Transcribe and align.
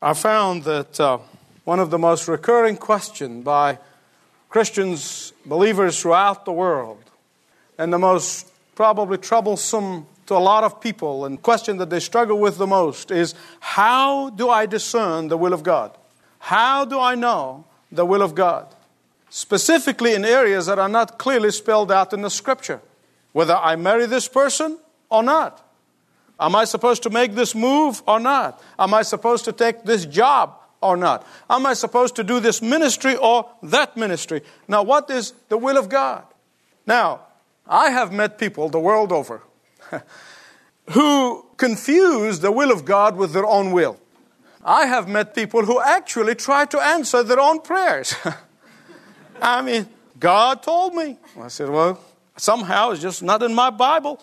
I 0.00 0.14
found 0.14 0.62
that 0.62 1.00
uh, 1.00 1.18
one 1.64 1.80
of 1.80 1.90
the 1.90 1.98
most 1.98 2.28
recurring 2.28 2.76
questions 2.76 3.44
by 3.44 3.80
Christians, 4.48 5.32
believers 5.44 6.00
throughout 6.00 6.44
the 6.44 6.52
world, 6.52 7.02
and 7.76 7.92
the 7.92 7.98
most 7.98 8.48
probably 8.76 9.18
troublesome 9.18 10.06
to 10.26 10.36
a 10.36 10.38
lot 10.38 10.62
of 10.62 10.80
people 10.80 11.24
and 11.24 11.42
question 11.42 11.78
that 11.78 11.90
they 11.90 11.98
struggle 11.98 12.38
with 12.38 12.58
the 12.58 12.66
most 12.66 13.10
is 13.10 13.34
how 13.58 14.30
do 14.30 14.48
I 14.48 14.66
discern 14.66 15.26
the 15.26 15.36
will 15.36 15.52
of 15.52 15.64
God? 15.64 15.98
How 16.38 16.84
do 16.84 17.00
I 17.00 17.16
know 17.16 17.64
the 17.90 18.06
will 18.06 18.22
of 18.22 18.36
God? 18.36 18.72
Specifically 19.30 20.14
in 20.14 20.24
areas 20.24 20.66
that 20.66 20.78
are 20.78 20.88
not 20.88 21.18
clearly 21.18 21.50
spelled 21.50 21.90
out 21.90 22.12
in 22.12 22.22
the 22.22 22.30
scripture. 22.30 22.80
Whether 23.32 23.56
I 23.56 23.74
marry 23.74 24.06
this 24.06 24.28
person 24.28 24.78
or 25.10 25.24
not. 25.24 25.67
Am 26.40 26.54
I 26.54 26.64
supposed 26.64 27.02
to 27.02 27.10
make 27.10 27.34
this 27.34 27.54
move 27.54 28.02
or 28.06 28.20
not? 28.20 28.62
Am 28.78 28.94
I 28.94 29.02
supposed 29.02 29.44
to 29.46 29.52
take 29.52 29.84
this 29.84 30.06
job 30.06 30.54
or 30.80 30.96
not? 30.96 31.26
Am 31.50 31.66
I 31.66 31.74
supposed 31.74 32.14
to 32.16 32.24
do 32.24 32.38
this 32.38 32.62
ministry 32.62 33.16
or 33.16 33.50
that 33.62 33.96
ministry? 33.96 34.42
Now, 34.68 34.82
what 34.82 35.10
is 35.10 35.32
the 35.48 35.58
will 35.58 35.76
of 35.76 35.88
God? 35.88 36.24
Now, 36.86 37.22
I 37.66 37.90
have 37.90 38.12
met 38.12 38.38
people 38.38 38.68
the 38.68 38.78
world 38.78 39.12
over 39.12 39.42
who 40.90 41.44
confuse 41.56 42.40
the 42.40 42.52
will 42.52 42.70
of 42.70 42.84
God 42.84 43.16
with 43.16 43.32
their 43.32 43.46
own 43.46 43.72
will. 43.72 43.98
I 44.64 44.86
have 44.86 45.08
met 45.08 45.34
people 45.34 45.64
who 45.64 45.80
actually 45.80 46.34
try 46.34 46.66
to 46.66 46.78
answer 46.78 47.22
their 47.22 47.40
own 47.40 47.60
prayers. 47.60 48.14
I 49.42 49.62
mean, 49.62 49.88
God 50.18 50.62
told 50.62 50.94
me. 50.94 51.16
I 51.40 51.48
said, 51.48 51.68
well, 51.68 52.00
somehow 52.36 52.90
it's 52.90 53.02
just 53.02 53.22
not 53.22 53.42
in 53.42 53.54
my 53.54 53.70
Bible. 53.70 54.20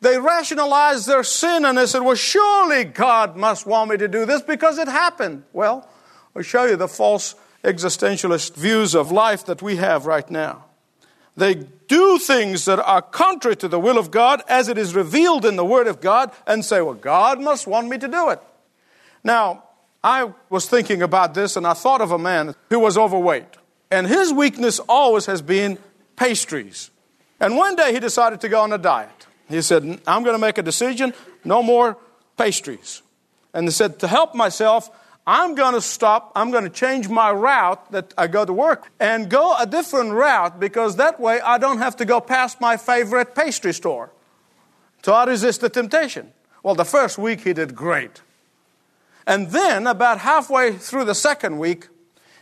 They 0.00 0.18
rationalized 0.18 1.06
their 1.06 1.22
sin 1.22 1.64
and 1.64 1.76
they 1.76 1.86
said, 1.86 2.00
Well, 2.00 2.14
surely 2.14 2.84
God 2.84 3.36
must 3.36 3.66
want 3.66 3.90
me 3.90 3.96
to 3.98 4.08
do 4.08 4.24
this 4.24 4.42
because 4.42 4.78
it 4.78 4.88
happened. 4.88 5.44
Well, 5.52 5.88
I'll 6.34 6.42
show 6.42 6.64
you 6.64 6.76
the 6.76 6.88
false 6.88 7.34
existentialist 7.62 8.54
views 8.54 8.94
of 8.94 9.12
life 9.12 9.44
that 9.46 9.60
we 9.60 9.76
have 9.76 10.06
right 10.06 10.28
now. 10.30 10.64
They 11.36 11.54
do 11.54 12.18
things 12.18 12.64
that 12.64 12.78
are 12.78 13.02
contrary 13.02 13.56
to 13.56 13.68
the 13.68 13.78
will 13.78 13.98
of 13.98 14.10
God 14.10 14.42
as 14.48 14.68
it 14.68 14.78
is 14.78 14.94
revealed 14.94 15.44
in 15.44 15.56
the 15.56 15.64
Word 15.64 15.86
of 15.86 16.00
God 16.00 16.32
and 16.46 16.64
say, 16.64 16.80
Well, 16.80 16.94
God 16.94 17.40
must 17.40 17.66
want 17.66 17.88
me 17.88 17.98
to 17.98 18.08
do 18.08 18.30
it. 18.30 18.40
Now, 19.22 19.64
I 20.02 20.32
was 20.48 20.66
thinking 20.66 21.02
about 21.02 21.34
this 21.34 21.56
and 21.56 21.66
I 21.66 21.74
thought 21.74 22.00
of 22.00 22.10
a 22.10 22.18
man 22.18 22.54
who 22.70 22.78
was 22.78 22.96
overweight. 22.96 23.58
And 23.90 24.06
his 24.06 24.32
weakness 24.32 24.78
always 24.80 25.26
has 25.26 25.42
been 25.42 25.78
pastries. 26.16 26.90
And 27.38 27.56
one 27.56 27.76
day 27.76 27.92
he 27.92 28.00
decided 28.00 28.40
to 28.40 28.48
go 28.48 28.60
on 28.60 28.72
a 28.72 28.78
diet. 28.78 29.26
He 29.50 29.62
said, 29.62 30.00
I'm 30.06 30.22
going 30.22 30.34
to 30.34 30.38
make 30.38 30.58
a 30.58 30.62
decision, 30.62 31.12
no 31.44 31.62
more 31.62 31.98
pastries. 32.38 33.02
And 33.52 33.66
he 33.66 33.72
said, 33.72 33.98
to 33.98 34.08
help 34.08 34.34
myself, 34.34 34.90
I'm 35.26 35.54
going 35.54 35.74
to 35.74 35.80
stop, 35.80 36.32
I'm 36.34 36.50
going 36.50 36.64
to 36.64 36.70
change 36.70 37.08
my 37.08 37.30
route 37.30 37.92
that 37.92 38.14
I 38.16 38.26
go 38.28 38.44
to 38.44 38.52
work 38.52 38.90
and 38.98 39.28
go 39.28 39.54
a 39.58 39.66
different 39.66 40.12
route 40.12 40.58
because 40.58 40.96
that 40.96 41.20
way 41.20 41.40
I 41.40 41.58
don't 41.58 41.78
have 41.78 41.96
to 41.96 42.04
go 42.04 42.20
past 42.20 42.60
my 42.60 42.76
favorite 42.76 43.34
pastry 43.34 43.74
store. 43.74 44.10
So 45.02 45.12
I 45.12 45.24
resist 45.24 45.60
the 45.60 45.68
temptation. 45.68 46.32
Well, 46.62 46.74
the 46.74 46.84
first 46.84 47.18
week 47.18 47.42
he 47.42 47.52
did 47.52 47.74
great. 47.74 48.22
And 49.26 49.50
then, 49.50 49.86
about 49.86 50.18
halfway 50.18 50.72
through 50.72 51.04
the 51.04 51.14
second 51.14 51.58
week, 51.58 51.88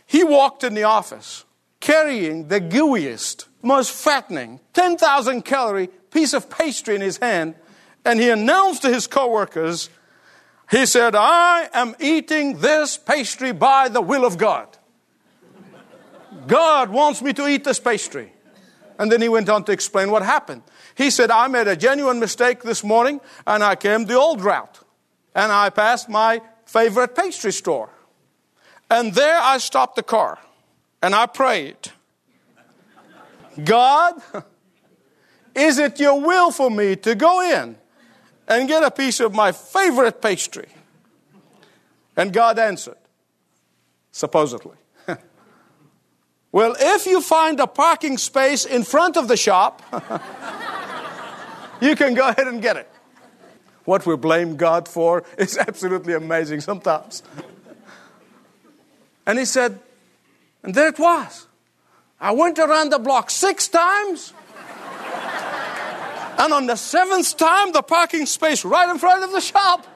he 0.05 0.23
walked 0.23 0.63
in 0.63 0.73
the 0.73 0.83
office 0.83 1.45
carrying 1.79 2.47
the 2.47 2.61
gooeyest, 2.61 3.45
most 3.61 3.91
fattening, 3.91 4.59
10,000 4.73 5.43
calorie 5.43 5.87
piece 6.11 6.33
of 6.33 6.49
pastry 6.49 6.95
in 6.95 7.01
his 7.01 7.17
hand, 7.17 7.55
and 8.05 8.19
he 8.19 8.29
announced 8.29 8.81
to 8.81 8.89
his 8.89 9.07
coworkers, 9.07 9.89
he 10.69 10.85
said, 10.85 11.15
I 11.15 11.69
am 11.73 11.95
eating 11.99 12.59
this 12.59 12.97
pastry 12.97 13.51
by 13.51 13.89
the 13.89 14.01
will 14.01 14.25
of 14.25 14.37
God. 14.37 14.77
God 16.47 16.89
wants 16.89 17.21
me 17.21 17.33
to 17.33 17.47
eat 17.47 17.63
this 17.63 17.79
pastry. 17.79 18.33
And 18.99 19.11
then 19.11 19.21
he 19.21 19.29
went 19.29 19.49
on 19.49 19.63
to 19.63 19.71
explain 19.71 20.11
what 20.11 20.21
happened. 20.21 20.61
He 20.95 21.09
said, 21.09 21.31
I 21.31 21.47
made 21.47 21.67
a 21.67 21.75
genuine 21.75 22.19
mistake 22.19 22.61
this 22.61 22.83
morning 22.83 23.21
and 23.47 23.63
I 23.63 23.75
came 23.75 24.05
the 24.05 24.15
old 24.15 24.41
route. 24.41 24.79
And 25.33 25.51
I 25.51 25.69
passed 25.69 26.09
my 26.09 26.41
favorite 26.65 27.15
pastry 27.15 27.51
store. 27.51 27.89
And 28.91 29.13
there 29.13 29.39
I 29.39 29.57
stopped 29.57 29.95
the 29.95 30.03
car 30.03 30.37
and 31.01 31.15
I 31.15 31.25
prayed, 31.25 31.77
God, 33.63 34.21
is 35.55 35.77
it 35.77 35.99
your 35.99 36.19
will 36.19 36.51
for 36.51 36.69
me 36.69 36.95
to 36.97 37.15
go 37.15 37.41
in 37.41 37.75
and 38.47 38.67
get 38.67 38.83
a 38.83 38.91
piece 38.91 39.19
of 39.19 39.33
my 39.33 39.51
favorite 39.51 40.21
pastry? 40.21 40.67
And 42.15 42.33
God 42.33 42.59
answered, 42.59 42.97
supposedly. 44.11 44.75
well, 46.51 46.75
if 46.79 47.05
you 47.05 47.21
find 47.21 47.59
a 47.59 47.67
parking 47.67 48.17
space 48.17 48.65
in 48.65 48.83
front 48.83 49.15
of 49.15 49.27
the 49.27 49.37
shop, 49.37 49.81
you 51.81 51.95
can 51.95 52.13
go 52.13 52.27
ahead 52.27 52.47
and 52.47 52.61
get 52.61 52.75
it. 52.75 52.89
What 53.85 54.05
we 54.05 54.15
blame 54.17 54.55
God 54.55 54.87
for 54.87 55.23
is 55.37 55.57
absolutely 55.67 56.13
amazing 56.13 56.61
sometimes. 56.61 57.23
And 59.25 59.39
he 59.39 59.45
said, 59.45 59.79
and 60.63 60.73
there 60.73 60.87
it 60.87 60.99
was. 60.99 61.47
I 62.19 62.31
went 62.31 62.59
around 62.59 62.91
the 62.91 62.99
block 62.99 63.29
six 63.29 63.67
times. 63.67 64.33
and 66.37 66.53
on 66.53 66.67
the 66.67 66.75
seventh 66.75 67.37
time, 67.37 67.71
the 67.71 67.81
parking 67.81 68.25
space 68.25 68.65
right 68.65 68.89
in 68.89 68.99
front 68.99 69.23
of 69.23 69.31
the 69.31 69.41
shop. 69.41 69.87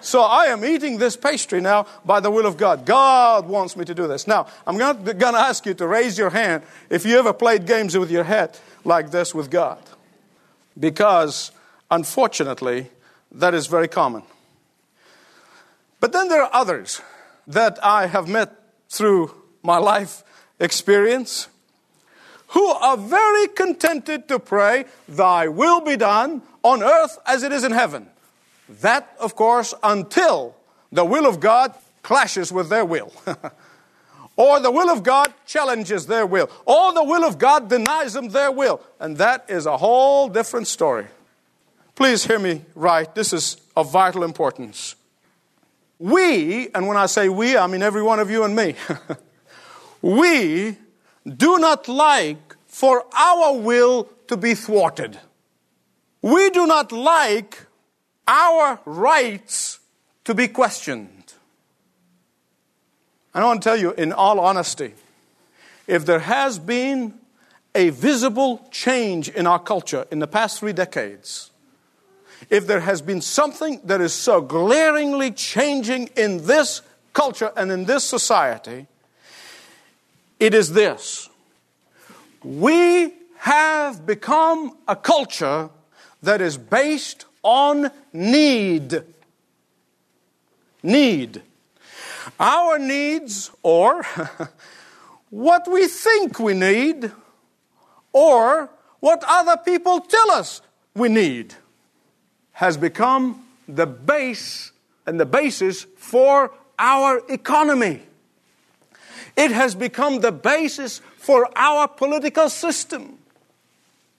So 0.00 0.22
I 0.22 0.46
am 0.46 0.64
eating 0.64 0.98
this 0.98 1.16
pastry 1.16 1.60
now 1.60 1.86
by 2.04 2.20
the 2.20 2.30
will 2.30 2.46
of 2.46 2.56
God. 2.56 2.86
God 2.86 3.48
wants 3.48 3.76
me 3.76 3.84
to 3.84 3.94
do 3.94 4.06
this. 4.06 4.26
Now, 4.26 4.46
I'm 4.66 4.78
going 4.78 5.04
to 5.04 5.38
ask 5.38 5.66
you 5.66 5.74
to 5.74 5.86
raise 5.86 6.16
your 6.16 6.30
hand 6.30 6.62
if 6.88 7.04
you 7.04 7.18
ever 7.18 7.32
played 7.32 7.66
games 7.66 7.98
with 7.98 8.10
your 8.10 8.24
head 8.24 8.58
like 8.84 9.10
this 9.10 9.34
with 9.34 9.50
God. 9.50 9.82
Because, 10.78 11.50
unfortunately, 11.90 12.90
that 13.32 13.54
is 13.54 13.66
very 13.66 13.88
common. 13.88 14.22
But 16.00 16.12
then 16.12 16.28
there 16.28 16.42
are 16.42 16.50
others 16.52 17.02
that 17.48 17.84
I 17.84 18.06
have 18.06 18.28
met 18.28 18.52
through 18.88 19.34
my 19.62 19.78
life 19.78 20.22
experience 20.60 21.48
who 22.48 22.66
are 22.66 22.96
very 22.96 23.46
contented 23.48 24.28
to 24.28 24.38
pray, 24.38 24.86
Thy 25.08 25.48
will 25.48 25.80
be 25.80 25.96
done 25.96 26.42
on 26.62 26.82
earth 26.82 27.18
as 27.26 27.42
it 27.42 27.52
is 27.52 27.64
in 27.64 27.72
heaven. 27.72 28.08
That, 28.80 29.14
of 29.20 29.34
course, 29.34 29.74
until 29.82 30.56
the 30.90 31.04
will 31.04 31.26
of 31.26 31.40
God 31.40 31.74
clashes 32.02 32.50
with 32.50 32.68
their 32.68 32.84
will. 32.84 33.12
or 34.36 34.60
the 34.60 34.70
will 34.70 34.88
of 34.88 35.02
God 35.02 35.32
challenges 35.46 36.06
their 36.06 36.24
will. 36.24 36.50
Or 36.64 36.92
the 36.92 37.04
will 37.04 37.24
of 37.24 37.38
God 37.38 37.68
denies 37.68 38.14
them 38.14 38.28
their 38.28 38.50
will. 38.50 38.80
And 38.98 39.16
that 39.18 39.44
is 39.48 39.66
a 39.66 39.76
whole 39.76 40.28
different 40.28 40.68
story. 40.68 41.06
Please 41.94 42.24
hear 42.24 42.38
me 42.38 42.62
right. 42.74 43.12
This 43.14 43.32
is 43.32 43.58
of 43.76 43.90
vital 43.92 44.22
importance. 44.22 44.94
We, 45.98 46.68
and 46.74 46.86
when 46.86 46.96
I 46.96 47.06
say 47.06 47.28
we, 47.28 47.56
I 47.56 47.66
mean 47.66 47.82
every 47.82 48.02
one 48.02 48.20
of 48.20 48.30
you 48.30 48.44
and 48.44 48.54
me, 48.54 48.76
we 50.02 50.76
do 51.26 51.58
not 51.58 51.88
like 51.88 52.56
for 52.66 53.04
our 53.14 53.56
will 53.56 54.08
to 54.28 54.36
be 54.36 54.54
thwarted. 54.54 55.18
We 56.22 56.50
do 56.50 56.66
not 56.66 56.92
like 56.92 57.66
our 58.26 58.80
rights 58.84 59.80
to 60.24 60.34
be 60.34 60.48
questioned. 60.48 61.34
I 63.34 63.44
want 63.44 63.62
to 63.62 63.68
tell 63.68 63.76
you, 63.76 63.92
in 63.92 64.12
all 64.12 64.40
honesty, 64.40 64.94
if 65.86 66.04
there 66.04 66.18
has 66.18 66.58
been 66.58 67.14
a 67.74 67.90
visible 67.90 68.66
change 68.70 69.28
in 69.28 69.46
our 69.46 69.58
culture 69.58 70.06
in 70.10 70.18
the 70.18 70.26
past 70.26 70.58
three 70.58 70.72
decades, 70.72 71.50
if 72.50 72.66
there 72.66 72.80
has 72.80 73.02
been 73.02 73.20
something 73.20 73.80
that 73.84 74.00
is 74.00 74.12
so 74.12 74.40
glaringly 74.40 75.30
changing 75.30 76.08
in 76.16 76.46
this 76.46 76.82
culture 77.12 77.52
and 77.56 77.70
in 77.70 77.84
this 77.84 78.04
society, 78.04 78.86
it 80.38 80.54
is 80.54 80.72
this. 80.72 81.28
We 82.42 83.12
have 83.38 84.06
become 84.06 84.76
a 84.86 84.96
culture 84.96 85.70
that 86.22 86.40
is 86.40 86.56
based 86.56 87.26
on 87.42 87.90
need. 88.12 89.02
Need. 90.82 91.42
Our 92.38 92.78
needs, 92.78 93.50
or 93.62 94.04
what 95.30 95.68
we 95.70 95.86
think 95.86 96.38
we 96.38 96.54
need, 96.54 97.10
or 98.12 98.70
what 99.00 99.24
other 99.26 99.56
people 99.56 100.00
tell 100.00 100.30
us 100.30 100.60
we 100.94 101.08
need, 101.08 101.54
has 102.52 102.76
become 102.76 103.44
the 103.66 103.86
base 103.86 104.72
and 105.06 105.18
the 105.18 105.26
basis 105.26 105.86
for 105.96 106.52
our 106.78 107.22
economy. 107.28 108.02
It 109.38 109.52
has 109.52 109.76
become 109.76 110.20
the 110.20 110.32
basis 110.32 111.00
for 111.16 111.48
our 111.54 111.86
political 111.86 112.50
system. 112.50 113.18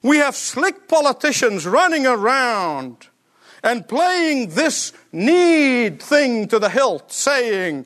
We 0.02 0.16
have 0.16 0.34
slick 0.34 0.88
politicians 0.88 1.68
running 1.68 2.08
around 2.08 3.08
and 3.62 3.86
playing 3.86 4.52
this 4.52 4.94
need 5.12 6.02
thing 6.02 6.48
to 6.48 6.58
the 6.58 6.70
hilt, 6.70 7.12
saying, 7.12 7.86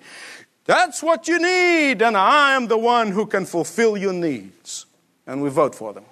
That's 0.65 1.01
what 1.01 1.27
you 1.27 1.39
need, 1.39 2.03
and 2.03 2.15
I 2.15 2.53
am 2.53 2.67
the 2.67 2.77
one 2.77 3.09
who 3.09 3.25
can 3.25 3.47
fulfill 3.47 3.97
your 3.97 4.13
needs. 4.13 4.85
And 5.25 5.41
we 5.41 5.49
vote 5.49 5.73
for 5.73 5.91
them. 5.91 6.05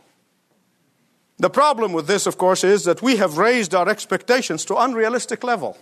The 1.37 1.51
problem 1.51 1.93
with 1.93 2.07
this, 2.07 2.25
of 2.25 2.39
course, 2.39 2.63
is 2.63 2.85
that 2.85 3.03
we 3.03 3.17
have 3.17 3.37
raised 3.37 3.75
our 3.75 3.87
expectations 3.87 4.65
to 4.65 4.75
unrealistic 4.75 5.43
level. 5.43 5.77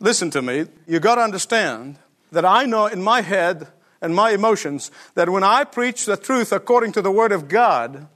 Listen 0.00 0.30
to 0.32 0.42
me. 0.42 0.66
You 0.86 1.00
got 1.00 1.14
to 1.14 1.22
understand 1.22 1.96
that 2.34 2.44
I 2.44 2.64
know 2.64 2.86
in 2.86 3.02
my 3.02 3.22
head 3.22 3.68
and 4.00 4.14
my 4.14 4.30
emotions 4.30 4.90
that 5.14 5.30
when 5.30 5.42
I 5.42 5.64
preach 5.64 6.04
the 6.04 6.16
truth 6.16 6.52
according 6.52 6.92
to 6.92 7.02
the 7.02 7.10
Word 7.10 7.32
of 7.32 7.48
God, 7.48 8.06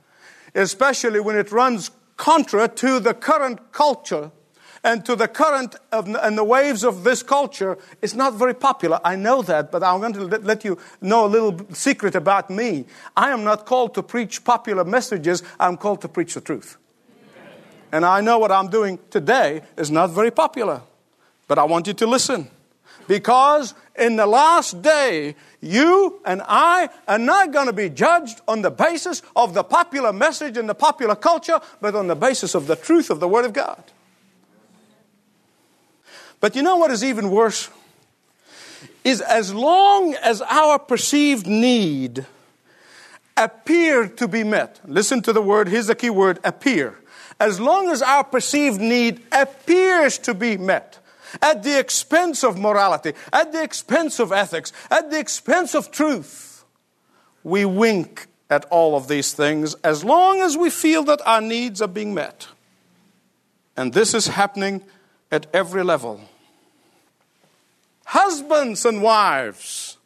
especially 0.55 1.21
when 1.21 1.37
it 1.37 1.51
runs 1.51 1.91
contra 2.17 2.69
to 2.69 3.01
the 3.01 3.15
current 3.15 3.73
culture 3.73 4.31
and 4.85 5.05
to 5.05 5.17
the 5.17 5.27
current 5.27 5.77
of, 5.91 6.07
and 6.09 6.39
the 6.39 6.45
waves 6.45 6.85
of 6.85 7.05
this 7.05 7.23
culture, 7.23 7.79
it's 8.03 8.15
not 8.15 8.35
very 8.35 8.55
popular. 8.55 9.01
I 9.05 9.17
know 9.17 9.43
that, 9.43 9.73
but 9.73 9.83
I'm 9.83 10.01
going 10.01 10.13
to 10.13 10.25
let 10.39 10.65
you 10.65 10.79
know 11.01 11.27
a 11.27 11.29
little 11.29 11.67
secret 11.73 12.15
about 12.15 12.51
me. 12.51 12.87
I 13.17 13.31
am 13.31 13.43
not 13.43 13.67
called 13.67 13.95
to 13.95 14.03
preach 14.03 14.45
popular 14.45 14.85
messages, 14.85 15.43
I'm 15.59 15.77
called 15.77 16.03
to 16.03 16.09
preach 16.09 16.35
the 16.35 16.41
truth. 16.41 16.77
And 17.91 18.05
I 18.05 18.21
know 18.21 18.39
what 18.39 18.53
I'm 18.53 18.69
doing 18.69 18.99
today 19.11 19.63
is 19.77 19.91
not 19.91 20.11
very 20.11 20.31
popular, 20.31 20.83
but 21.47 21.59
I 21.59 21.65
want 21.65 21.87
you 21.87 21.95
to 21.95 22.07
listen. 22.07 22.51
Because 23.09 23.75
in 23.99 24.17
the 24.17 24.27
last 24.27 24.83
day, 24.83 25.35
you 25.61 26.21
and 26.25 26.43
I 26.47 26.91
are 27.09 27.19
not 27.19 27.53
going 27.53 27.67
to 27.67 27.73
be 27.73 27.89
judged 27.89 28.41
on 28.47 28.63
the 28.63 28.71
basis 28.71 29.23
of 29.35 29.55
the 29.55 29.65
popular 29.65 30.13
message 30.13 30.57
and 30.57 30.69
the 30.69 30.75
popular 30.75 31.17
culture, 31.17 31.59
but 31.81 31.97
on 31.97 32.07
the 32.07 32.15
basis 32.15 32.55
of 32.55 32.69
the 32.69 32.77
truth 32.77 33.11
of 33.11 33.19
the 33.19 33.27
Word 33.27 33.47
of 33.47 33.55
God. 33.55 33.83
But 36.39 36.55
you 36.55 36.63
know 36.63 36.77
what 36.77 36.91
is 36.91 37.03
even 37.03 37.31
worse? 37.31 37.71
Is 39.03 39.23
as 39.23 39.53
long 39.53 40.15
as 40.23 40.43
our 40.43 40.79
perceived 40.79 41.47
need 41.47 42.27
appear 43.39 44.07
to 44.07 44.29
be 44.29 44.45
met, 44.45 44.81
listen 44.85 45.23
to 45.23 45.33
the 45.33 45.41
word, 45.41 45.69
here's 45.69 45.87
the 45.87 45.95
key 45.95 46.11
word 46.11 46.41
appear. 46.45 46.99
As 47.41 47.59
long 47.59 47.89
as 47.89 48.03
our 48.03 48.25
perceived 48.25 48.81
need 48.81 49.23
appears 49.33 50.19
to 50.19 50.35
be 50.35 50.57
met, 50.57 50.99
at 51.41 51.63
the 51.63 51.79
expense 51.79 52.43
of 52.45 52.59
morality, 52.59 53.13
at 53.33 53.53
the 53.53 53.63
expense 53.63 54.19
of 54.19 54.33
ethics, 54.33 54.73
at 54.91 55.11
the 55.11 55.19
expense 55.19 55.75
of 55.75 55.91
truth. 55.91 56.65
We 57.45 57.65
wink 57.65 58.27
at 58.51 58.65
all 58.67 58.97
of 58.97 59.09
these 59.09 59.33
things 59.33 59.75
as 59.85 60.05
long 60.05 60.41
as 60.41 60.57
we 60.57 60.71
feel 60.71 61.05
that 61.05 61.21
our 61.27 61.41
needs 61.41 61.83
are 61.83 61.89
being 61.89 62.15
met. 62.15 62.49
And 63.77 63.93
this 63.93 64.15
is 64.15 64.29
happening 64.29 64.83
at 65.31 65.47
every 65.55 65.85
level. 65.85 66.21
Husbands 68.07 68.85
and 68.87 69.03
wives, 69.03 69.99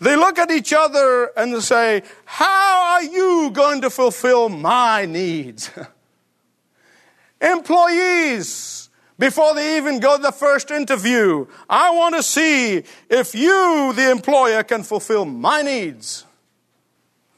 they 0.00 0.14
look 0.14 0.38
at 0.38 0.50
each 0.50 0.72
other 0.72 1.30
and 1.36 1.62
say, 1.62 2.02
How 2.26 2.92
are 2.92 3.02
you 3.02 3.50
going 3.52 3.80
to 3.80 3.90
fulfill 3.90 4.48
my 4.48 5.06
needs? 5.06 5.70
Employees, 7.40 8.85
before 9.18 9.54
they 9.54 9.76
even 9.76 10.00
go 10.00 10.18
the 10.18 10.32
first 10.32 10.70
interview. 10.70 11.46
I 11.68 11.90
want 11.90 12.14
to 12.16 12.22
see 12.22 12.82
if 13.08 13.34
you, 13.34 13.92
the 13.94 14.10
employer, 14.10 14.62
can 14.62 14.82
fulfill 14.82 15.24
my 15.24 15.62
needs. 15.62 16.24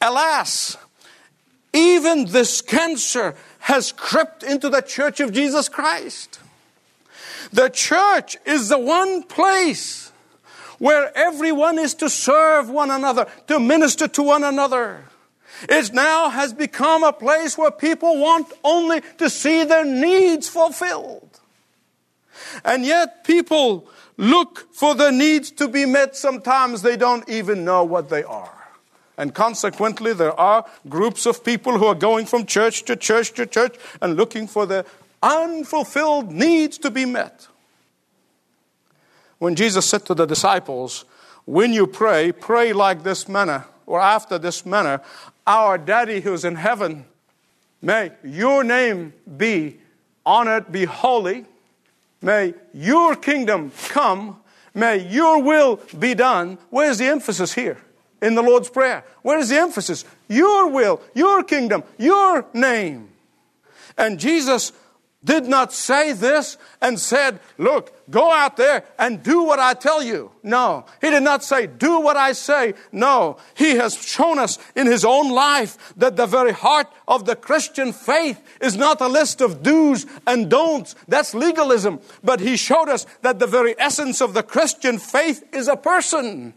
Alas, 0.00 0.76
even 1.72 2.26
this 2.26 2.60
cancer 2.60 3.34
has 3.60 3.92
crept 3.92 4.42
into 4.42 4.68
the 4.68 4.80
church 4.80 5.20
of 5.20 5.32
Jesus 5.32 5.68
Christ. 5.68 6.40
The 7.52 7.68
church 7.68 8.36
is 8.44 8.68
the 8.68 8.78
one 8.78 9.22
place 9.22 10.12
where 10.78 11.16
everyone 11.16 11.78
is 11.78 11.94
to 11.94 12.08
serve 12.08 12.70
one 12.70 12.90
another, 12.90 13.26
to 13.48 13.58
minister 13.58 14.06
to 14.08 14.22
one 14.22 14.44
another. 14.44 15.04
It 15.62 15.92
now 15.92 16.28
has 16.28 16.52
become 16.52 17.02
a 17.02 17.12
place 17.12 17.58
where 17.58 17.70
people 17.70 18.18
want 18.18 18.52
only 18.62 19.02
to 19.18 19.28
see 19.28 19.64
their 19.64 19.84
needs 19.84 20.48
fulfilled. 20.48 21.40
And 22.64 22.84
yet 22.84 23.24
people 23.24 23.88
look 24.16 24.72
for 24.74 24.94
the 24.94 25.10
needs 25.10 25.50
to 25.52 25.68
be 25.68 25.86
met. 25.86 26.16
Sometimes 26.16 26.82
they 26.82 26.96
don't 26.96 27.28
even 27.28 27.64
know 27.64 27.84
what 27.84 28.08
they 28.08 28.22
are. 28.22 28.54
And 29.16 29.34
consequently, 29.34 30.12
there 30.12 30.38
are 30.38 30.64
groups 30.88 31.26
of 31.26 31.42
people 31.42 31.78
who 31.78 31.86
are 31.86 31.94
going 31.94 32.26
from 32.26 32.46
church 32.46 32.84
to 32.84 32.94
church 32.94 33.32
to 33.32 33.46
church 33.46 33.76
and 34.00 34.16
looking 34.16 34.46
for 34.46 34.64
the 34.64 34.86
unfulfilled 35.22 36.30
needs 36.30 36.78
to 36.78 36.90
be 36.90 37.04
met. 37.04 37.48
When 39.38 39.54
Jesus 39.54 39.86
said 39.86 40.04
to 40.06 40.14
the 40.14 40.26
disciples, 40.26 41.04
When 41.44 41.72
you 41.72 41.86
pray, 41.86 42.32
pray 42.32 42.72
like 42.72 43.02
this 43.02 43.28
manner, 43.28 43.66
or 43.86 44.00
after 44.00 44.38
this 44.38 44.64
manner, 44.64 45.00
Our 45.46 45.78
Daddy 45.78 46.20
who's 46.20 46.44
in 46.44 46.56
heaven, 46.56 47.04
may 47.82 48.12
your 48.22 48.62
name 48.62 49.14
be 49.36 49.78
honored, 50.24 50.70
be 50.70 50.84
holy. 50.84 51.46
May 52.20 52.54
your 52.72 53.14
kingdom 53.16 53.72
come. 53.88 54.40
May 54.74 55.08
your 55.08 55.42
will 55.42 55.80
be 55.98 56.14
done. 56.14 56.58
Where's 56.70 56.98
the 56.98 57.06
emphasis 57.06 57.54
here 57.54 57.78
in 58.20 58.34
the 58.34 58.42
Lord's 58.42 58.70
Prayer? 58.70 59.04
Where 59.22 59.38
is 59.38 59.48
the 59.48 59.58
emphasis? 59.58 60.04
Your 60.28 60.68
will, 60.68 61.00
your 61.14 61.42
kingdom, 61.44 61.84
your 61.96 62.46
name. 62.52 63.08
And 63.96 64.18
Jesus 64.18 64.72
did 65.24 65.46
not 65.48 65.72
say 65.72 66.12
this 66.12 66.56
and 66.80 66.98
said, 66.98 67.40
Look, 67.58 67.92
go 68.08 68.32
out 68.32 68.56
there 68.56 68.84
and 68.98 69.20
do 69.22 69.42
what 69.42 69.58
I 69.58 69.74
tell 69.74 70.00
you. 70.00 70.30
No. 70.44 70.86
He 71.00 71.10
did 71.10 71.24
not 71.24 71.42
say, 71.42 71.66
Do 71.66 72.00
what 72.00 72.16
I 72.16 72.32
say. 72.32 72.74
No. 72.92 73.36
He 73.54 73.70
has 73.76 73.94
shown 73.96 74.38
us 74.38 74.58
in 74.76 74.86
His 74.86 75.04
own 75.04 75.30
life 75.30 75.92
that 75.96 76.16
the 76.16 76.26
very 76.26 76.52
heart 76.52 76.86
of 77.08 77.24
the 77.24 77.34
Christian 77.34 77.92
faith 77.92 78.40
is 78.60 78.76
not 78.76 79.00
a 79.00 79.08
list 79.08 79.40
of 79.40 79.62
do's 79.62 80.06
and 80.24 80.48
don'ts. 80.48 80.94
That's 81.08 81.34
legalism. 81.34 82.00
But 82.22 82.38
He 82.38 82.56
showed 82.56 82.88
us 82.88 83.04
that 83.22 83.40
the 83.40 83.48
very 83.48 83.74
essence 83.78 84.20
of 84.20 84.34
the 84.34 84.44
Christian 84.44 84.98
faith 84.98 85.42
is 85.52 85.66
a 85.66 85.76
person. 85.76 86.54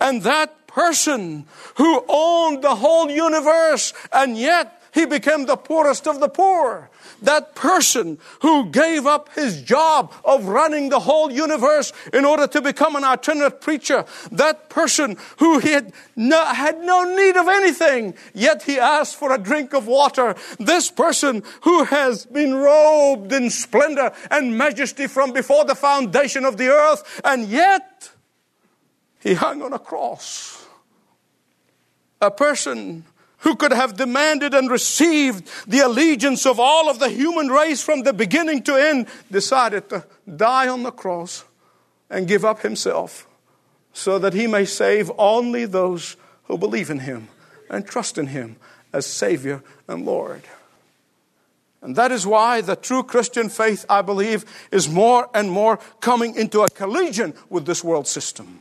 And 0.00 0.22
that 0.22 0.66
person 0.68 1.46
who 1.76 2.04
owned 2.08 2.62
the 2.62 2.76
whole 2.76 3.10
universe 3.10 3.92
and 4.12 4.36
yet 4.38 4.80
he 4.96 5.04
became 5.04 5.44
the 5.44 5.58
poorest 5.58 6.08
of 6.08 6.20
the 6.20 6.28
poor 6.28 6.88
that 7.20 7.54
person 7.54 8.18
who 8.40 8.70
gave 8.70 9.06
up 9.06 9.28
his 9.34 9.60
job 9.60 10.10
of 10.24 10.46
running 10.46 10.88
the 10.88 11.00
whole 11.00 11.30
universe 11.30 11.92
in 12.14 12.24
order 12.24 12.46
to 12.46 12.62
become 12.62 12.96
an 12.96 13.04
itinerant 13.04 13.60
preacher, 13.60 14.06
that 14.32 14.70
person 14.70 15.18
who 15.38 15.58
he 15.58 15.72
had 15.72 15.92
no, 16.16 16.42
had 16.46 16.80
no 16.80 17.04
need 17.04 17.36
of 17.36 17.46
anything, 17.46 18.14
yet 18.32 18.62
he 18.62 18.78
asked 18.78 19.16
for 19.16 19.34
a 19.34 19.38
drink 19.38 19.74
of 19.74 19.86
water, 19.86 20.34
this 20.58 20.90
person 20.90 21.42
who 21.62 21.84
has 21.84 22.24
been 22.24 22.54
robed 22.54 23.32
in 23.32 23.50
splendor 23.50 24.12
and 24.30 24.56
majesty 24.56 25.06
from 25.06 25.32
before 25.32 25.66
the 25.66 25.74
foundation 25.74 26.46
of 26.46 26.56
the 26.56 26.68
earth, 26.68 27.20
and 27.22 27.48
yet 27.48 28.10
he 29.20 29.34
hung 29.34 29.60
on 29.60 29.74
a 29.74 29.78
cross. 29.78 30.66
A 32.22 32.30
person 32.30 33.04
who 33.46 33.54
could 33.54 33.72
have 33.72 33.96
demanded 33.96 34.54
and 34.54 34.68
received 34.68 35.48
the 35.68 35.78
allegiance 35.78 36.44
of 36.46 36.58
all 36.58 36.90
of 36.90 36.98
the 36.98 37.08
human 37.08 37.46
race 37.46 37.80
from 37.80 38.02
the 38.02 38.12
beginning 38.12 38.60
to 38.60 38.74
end, 38.74 39.06
decided 39.30 39.88
to 39.88 40.04
die 40.34 40.66
on 40.66 40.82
the 40.82 40.90
cross 40.90 41.44
and 42.10 42.26
give 42.26 42.44
up 42.44 42.62
himself 42.62 43.24
so 43.92 44.18
that 44.18 44.34
he 44.34 44.48
may 44.48 44.64
save 44.64 45.12
only 45.16 45.64
those 45.64 46.16
who 46.46 46.58
believe 46.58 46.90
in 46.90 46.98
him 46.98 47.28
and 47.70 47.86
trust 47.86 48.18
in 48.18 48.26
him 48.26 48.56
as 48.92 49.06
Savior 49.06 49.62
and 49.86 50.04
Lord. 50.04 50.42
And 51.82 51.94
that 51.94 52.10
is 52.10 52.26
why 52.26 52.62
the 52.62 52.74
true 52.74 53.04
Christian 53.04 53.48
faith, 53.48 53.86
I 53.88 54.02
believe, 54.02 54.44
is 54.72 54.88
more 54.88 55.30
and 55.32 55.52
more 55.52 55.78
coming 56.00 56.34
into 56.34 56.62
a 56.62 56.68
collision 56.68 57.32
with 57.48 57.64
this 57.64 57.84
world 57.84 58.08
system 58.08 58.58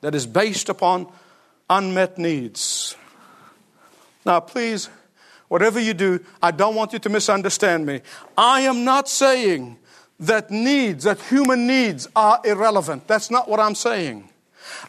that 0.00 0.14
is 0.14 0.24
based 0.24 0.70
upon 0.70 1.06
unmet 1.68 2.16
needs. 2.16 2.96
Now, 4.26 4.40
please, 4.40 4.88
whatever 5.46 5.78
you 5.78 5.94
do, 5.94 6.18
I 6.42 6.50
don't 6.50 6.74
want 6.74 6.92
you 6.92 6.98
to 6.98 7.08
misunderstand 7.08 7.86
me. 7.86 8.00
I 8.36 8.62
am 8.62 8.84
not 8.84 9.08
saying 9.08 9.78
that 10.18 10.50
needs, 10.50 11.04
that 11.04 11.20
human 11.20 11.68
needs 11.68 12.08
are 12.16 12.40
irrelevant. 12.44 13.06
That's 13.06 13.30
not 13.30 13.48
what 13.48 13.60
I'm 13.60 13.76
saying. 13.76 14.28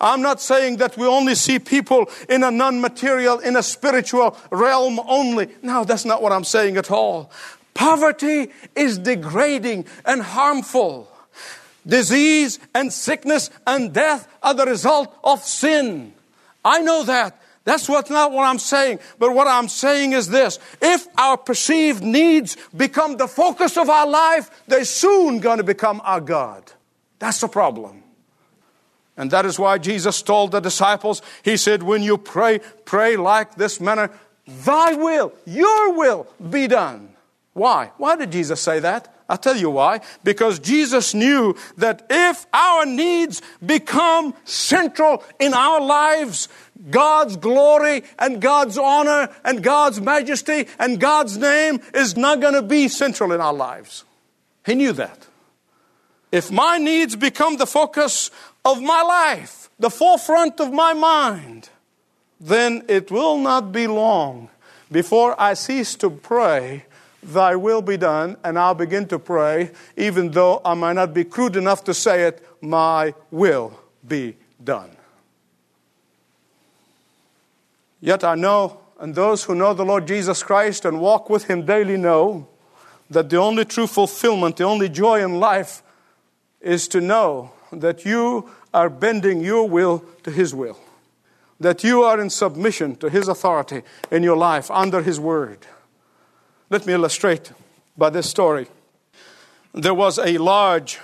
I'm 0.01 0.23
not 0.23 0.41
saying 0.41 0.77
that 0.77 0.97
we 0.97 1.05
only 1.05 1.35
see 1.35 1.59
people 1.59 2.09
in 2.27 2.43
a 2.43 2.49
non 2.49 2.81
material, 2.81 3.37
in 3.37 3.55
a 3.55 3.61
spiritual 3.61 4.35
realm 4.49 4.99
only. 5.07 5.49
No, 5.61 5.83
that's 5.83 6.03
not 6.03 6.23
what 6.23 6.31
I'm 6.31 6.43
saying 6.43 6.77
at 6.77 6.89
all. 6.89 7.29
Poverty 7.75 8.49
is 8.75 8.97
degrading 8.97 9.85
and 10.03 10.23
harmful. 10.23 11.11
Disease 11.85 12.57
and 12.73 12.91
sickness 12.91 13.51
and 13.67 13.93
death 13.93 14.27
are 14.41 14.55
the 14.55 14.65
result 14.65 15.15
of 15.23 15.43
sin. 15.43 16.13
I 16.65 16.81
know 16.81 17.03
that. 17.03 17.39
That's 17.67 17.89
what, 17.89 18.09
not 18.09 18.31
what 18.31 18.45
I'm 18.45 18.59
saying. 18.59 18.99
But 19.19 19.33
what 19.33 19.45
I'm 19.45 19.67
saying 19.67 20.13
is 20.13 20.29
this. 20.29 20.57
If 20.81 21.05
our 21.17 21.35
perceived 21.35 22.01
needs 22.01 22.55
become 22.73 23.17
the 23.17 23.27
focus 23.27 23.75
of 23.75 23.89
our 23.89 24.07
life, 24.07 24.49
they're 24.67 24.85
soon 24.85 25.39
going 25.39 25.57
to 25.57 25.65
become 25.65 25.99
our 26.05 26.21
God. 26.21 26.71
That's 27.19 27.41
the 27.41 27.49
problem. 27.49 28.03
And 29.17 29.29
that 29.31 29.45
is 29.45 29.59
why 29.59 29.79
Jesus 29.79 30.21
told 30.21 30.51
the 30.51 30.61
disciples, 30.61 31.21
He 31.43 31.57
said, 31.57 31.83
When 31.83 32.03
you 32.03 32.17
pray, 32.17 32.59
pray 32.85 33.17
like 33.17 33.55
this 33.55 33.81
manner, 33.81 34.11
Thy 34.47 34.93
will, 34.93 35.33
your 35.45 35.91
will 35.91 36.25
be 36.49 36.67
done. 36.67 37.17
Why? 37.51 37.91
Why 37.97 38.15
did 38.15 38.31
Jesus 38.31 38.61
say 38.61 38.79
that? 38.79 39.13
I'll 39.29 39.37
tell 39.37 39.57
you 39.57 39.69
why. 39.69 40.01
Because 40.23 40.59
Jesus 40.59 41.13
knew 41.13 41.55
that 41.77 42.05
if 42.09 42.45
our 42.53 42.85
needs 42.85 43.41
become 43.65 44.33
central 44.45 45.23
in 45.39 45.53
our 45.53 45.81
lives, 45.81 46.47
God's 46.89 47.35
glory 47.35 48.03
and 48.17 48.41
God's 48.41 48.77
honor 48.77 49.29
and 49.43 49.63
God's 49.63 49.99
majesty 49.99 50.67
and 50.79 50.99
God's 50.99 51.37
name 51.37 51.81
is 51.93 52.15
not 52.15 52.39
going 52.39 52.53
to 52.53 52.61
be 52.61 52.87
central 52.87 53.33
in 53.33 53.41
our 53.41 53.53
lives. 53.53 54.05
He 54.65 54.75
knew 54.75 54.93
that. 54.93 55.27
If 56.31 56.51
my 56.51 56.77
needs 56.77 57.15
become 57.15 57.57
the 57.57 57.67
focus 57.67 58.31
of 58.63 58.81
my 58.81 59.01
life, 59.01 59.69
the 59.79 59.89
forefront 59.89 60.59
of 60.59 60.73
my 60.73 60.93
mind, 60.93 61.69
then 62.39 62.83
it 62.87 63.11
will 63.11 63.37
not 63.37 63.71
be 63.71 63.87
long 63.87 64.49
before 64.91 65.39
I 65.39 65.53
cease 65.53 65.95
to 65.95 66.09
pray 66.09 66.85
Thy 67.27 67.57
will 67.57 67.81
be 67.81 67.97
done, 67.97 68.37
and 68.43 68.57
I'll 68.57 68.73
begin 68.73 69.05
to 69.09 69.19
pray, 69.19 69.71
even 69.97 70.31
though 70.31 70.61
I 70.63 70.73
might 70.75 70.93
not 70.93 71.13
be 71.13 71.25
crude 71.25 71.57
enough 71.57 71.83
to 71.83 71.93
say 71.93 72.23
it, 72.23 72.45
My 72.61 73.13
will 73.29 73.77
be 74.07 74.37
done. 74.63 74.91
Yet 77.99 78.23
I 78.23 78.35
know, 78.35 78.79
and 78.99 79.13
those 79.13 79.43
who 79.43 79.55
know 79.55 79.73
the 79.73 79.83
Lord 79.83 80.07
Jesus 80.07 80.41
Christ 80.41 80.85
and 80.85 81.01
walk 81.01 81.29
with 81.29 81.45
Him 81.45 81.65
daily 81.65 81.97
know, 81.97 82.47
that 83.09 83.29
the 83.29 83.37
only 83.37 83.65
true 83.65 83.87
fulfillment, 83.87 84.55
the 84.55 84.63
only 84.63 84.87
joy 84.87 85.23
in 85.23 85.39
life 85.39 85.83
is 86.61 86.87
to 86.89 87.01
know 87.01 87.51
that 87.73 88.05
you 88.05 88.49
are 88.73 88.89
bending 88.89 89.41
your 89.41 89.67
will 89.67 90.03
to 90.23 90.31
His 90.31 90.55
will, 90.55 90.79
that 91.59 91.83
you 91.83 92.03
are 92.03 92.21
in 92.21 92.29
submission 92.29 92.95
to 92.97 93.09
His 93.09 93.27
authority 93.27 93.81
in 94.11 94.23
your 94.23 94.37
life 94.37 94.71
under 94.71 95.01
His 95.01 95.19
word. 95.19 95.65
Let 96.69 96.85
me 96.85 96.91
illustrate 96.91 97.53
by 97.97 98.09
this 98.09 98.29
story. 98.29 98.67
There 99.73 99.93
was 99.93 100.19
a 100.19 100.37
large 100.37 100.99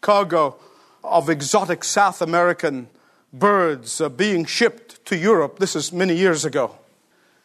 cargo 0.00 0.56
of 1.04 1.28
exotic 1.28 1.84
South 1.84 2.22
American 2.22 2.88
birds 3.30 4.00
uh, 4.00 4.08
being 4.08 4.46
shipped 4.46 5.04
to 5.04 5.16
Europe. 5.16 5.58
This 5.58 5.76
is 5.76 5.92
many 5.92 6.16
years 6.16 6.46
ago. 6.46 6.76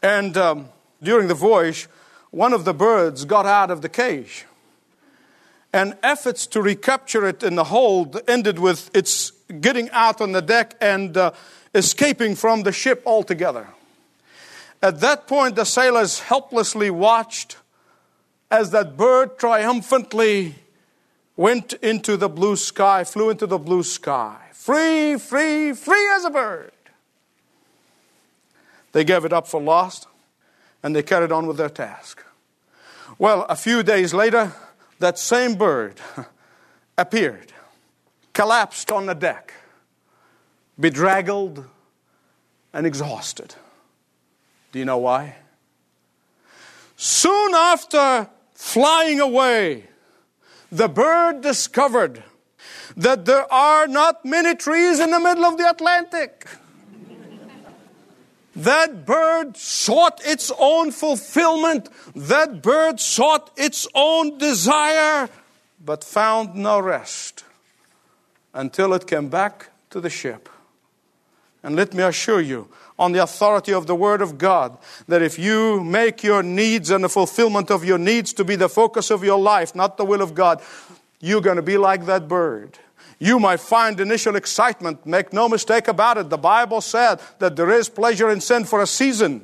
And 0.02 0.38
um, 0.38 0.70
during 1.04 1.28
the 1.28 1.34
voyage, 1.34 1.90
one 2.32 2.54
of 2.54 2.64
the 2.64 2.74
birds 2.74 3.26
got 3.26 3.46
out 3.46 3.70
of 3.70 3.82
the 3.82 3.90
cage. 3.90 4.46
And 5.74 5.98
efforts 6.02 6.48
to 6.48 6.62
recapture 6.62 7.28
it 7.28 7.44
in 7.44 7.56
the 7.56 7.66
hold 7.66 8.22
ended 8.30 8.60
with 8.60 8.90
its 8.96 9.32
getting 9.60 9.90
out 9.90 10.22
on 10.22 10.32
the 10.32 10.42
deck 10.42 10.76
and 10.80 11.18
uh, 11.18 11.32
escaping 11.76 12.36
from 12.36 12.64
the 12.64 12.72
ship 12.72 13.04
altogether. 13.06 13.68
At 14.82 15.00
that 15.00 15.28
point, 15.28 15.56
the 15.56 15.66
sailors 15.66 16.20
helplessly 16.20 16.90
watched 16.90 17.58
as 18.52 18.72
that 18.72 18.96
bird 18.96 19.38
triumphantly 19.38 20.56
went 21.36 21.74
into 21.74 22.18
the 22.18 22.30
blue 22.30 22.56
sky, 22.56 23.04
flew 23.04 23.30
into 23.30 23.48
the 23.48 23.58
blue 23.58 23.84
sky. 23.84 24.38
Free, 24.54 25.18
free, 25.18 25.74
free 25.74 26.10
as 26.16 26.26
a 26.26 26.30
bird. 26.30 26.72
They 28.92 29.04
gave 29.04 29.26
it 29.26 29.34
up 29.34 29.48
for 29.48 29.62
lost 29.62 30.08
and 30.84 30.96
they 30.96 31.04
carried 31.04 31.32
on 31.32 31.48
with 31.48 31.58
their 31.58 31.70
task. 31.70 32.24
Well, 33.20 33.44
a 33.50 33.56
few 33.56 33.84
days 33.84 34.14
later, 34.14 34.54
that 35.00 35.18
same 35.18 35.56
bird 35.56 36.00
appeared, 36.98 37.52
collapsed 38.34 38.92
on 38.92 39.06
the 39.06 39.16
deck, 39.16 39.54
bedraggled 40.80 41.66
and 42.74 42.86
exhausted. 42.86 43.56
Do 44.78 44.80
you 44.80 44.86
know 44.86 45.00
why? 45.00 45.34
Soon 46.96 47.56
after 47.56 48.30
flying 48.54 49.20
away, 49.20 49.86
the 50.72 50.88
bird 50.88 51.42
discovered 51.42 52.22
that 52.96 53.26
there 53.26 53.52
are 53.52 53.88
not 53.88 54.24
many 54.24 54.54
trees 54.54 55.00
in 55.00 55.10
the 55.10 55.20
middle 55.20 55.46
of 55.46 55.58
the 55.58 55.68
Atlantic. 55.68 56.46
That 58.56 59.04
bird 59.04 59.58
sought 59.58 60.22
its 60.24 60.52
own 60.60 60.92
fulfillment. 60.92 61.90
That 62.16 62.62
bird 62.62 63.00
sought 63.00 63.50
its 63.58 63.88
own 63.96 64.38
desire, 64.38 65.28
but 65.84 66.04
found 66.04 66.54
no 66.54 66.80
rest 66.80 67.44
until 68.54 68.94
it 68.94 69.08
came 69.08 69.30
back 69.30 69.72
to 69.90 70.00
the 70.00 70.12
ship. 70.12 70.50
And 71.64 71.76
let 71.76 71.96
me 71.96 72.04
assure 72.04 72.42
you, 72.42 72.70
on 73.00 73.12
the 73.12 73.22
authority 73.22 73.74
of 73.74 73.88
the 73.88 73.96
Word 73.96 74.22
of 74.22 74.38
God 74.38 74.78
that 75.08 75.22
if 75.22 75.38
you 75.38 75.84
make 75.84 76.24
your 76.24 76.42
needs 76.42 76.90
and 76.90 77.04
the 77.04 77.10
fulfillment 77.10 77.70
of 77.70 77.86
your 77.86 77.98
needs 77.98 78.34
to 78.34 78.44
be 78.44 78.56
the 78.56 78.70
focus 78.70 79.12
of 79.12 79.24
your 79.24 79.40
life, 79.40 79.76
not 79.76 79.98
the 79.98 80.06
will 80.06 80.22
of 80.22 80.34
God, 80.34 80.62
you're 81.20 81.42
going 81.42 81.58
to 81.58 81.62
be 81.62 81.78
like 81.78 82.06
that 82.06 82.28
bird. 82.28 82.80
You 83.20 83.40
might 83.40 83.60
find 83.60 84.00
initial 84.00 84.36
excitement. 84.36 85.06
Make 85.06 85.34
no 85.34 85.50
mistake 85.50 85.88
about 85.88 86.18
it. 86.18 86.30
The 86.30 86.38
Bible 86.38 86.82
said 86.82 87.20
that 87.40 87.56
there 87.56 87.72
is 87.72 87.90
pleasure 87.90 88.30
in 88.30 88.42
sin 88.42 88.66
for 88.66 88.82
a 88.82 88.88
season. 88.88 89.44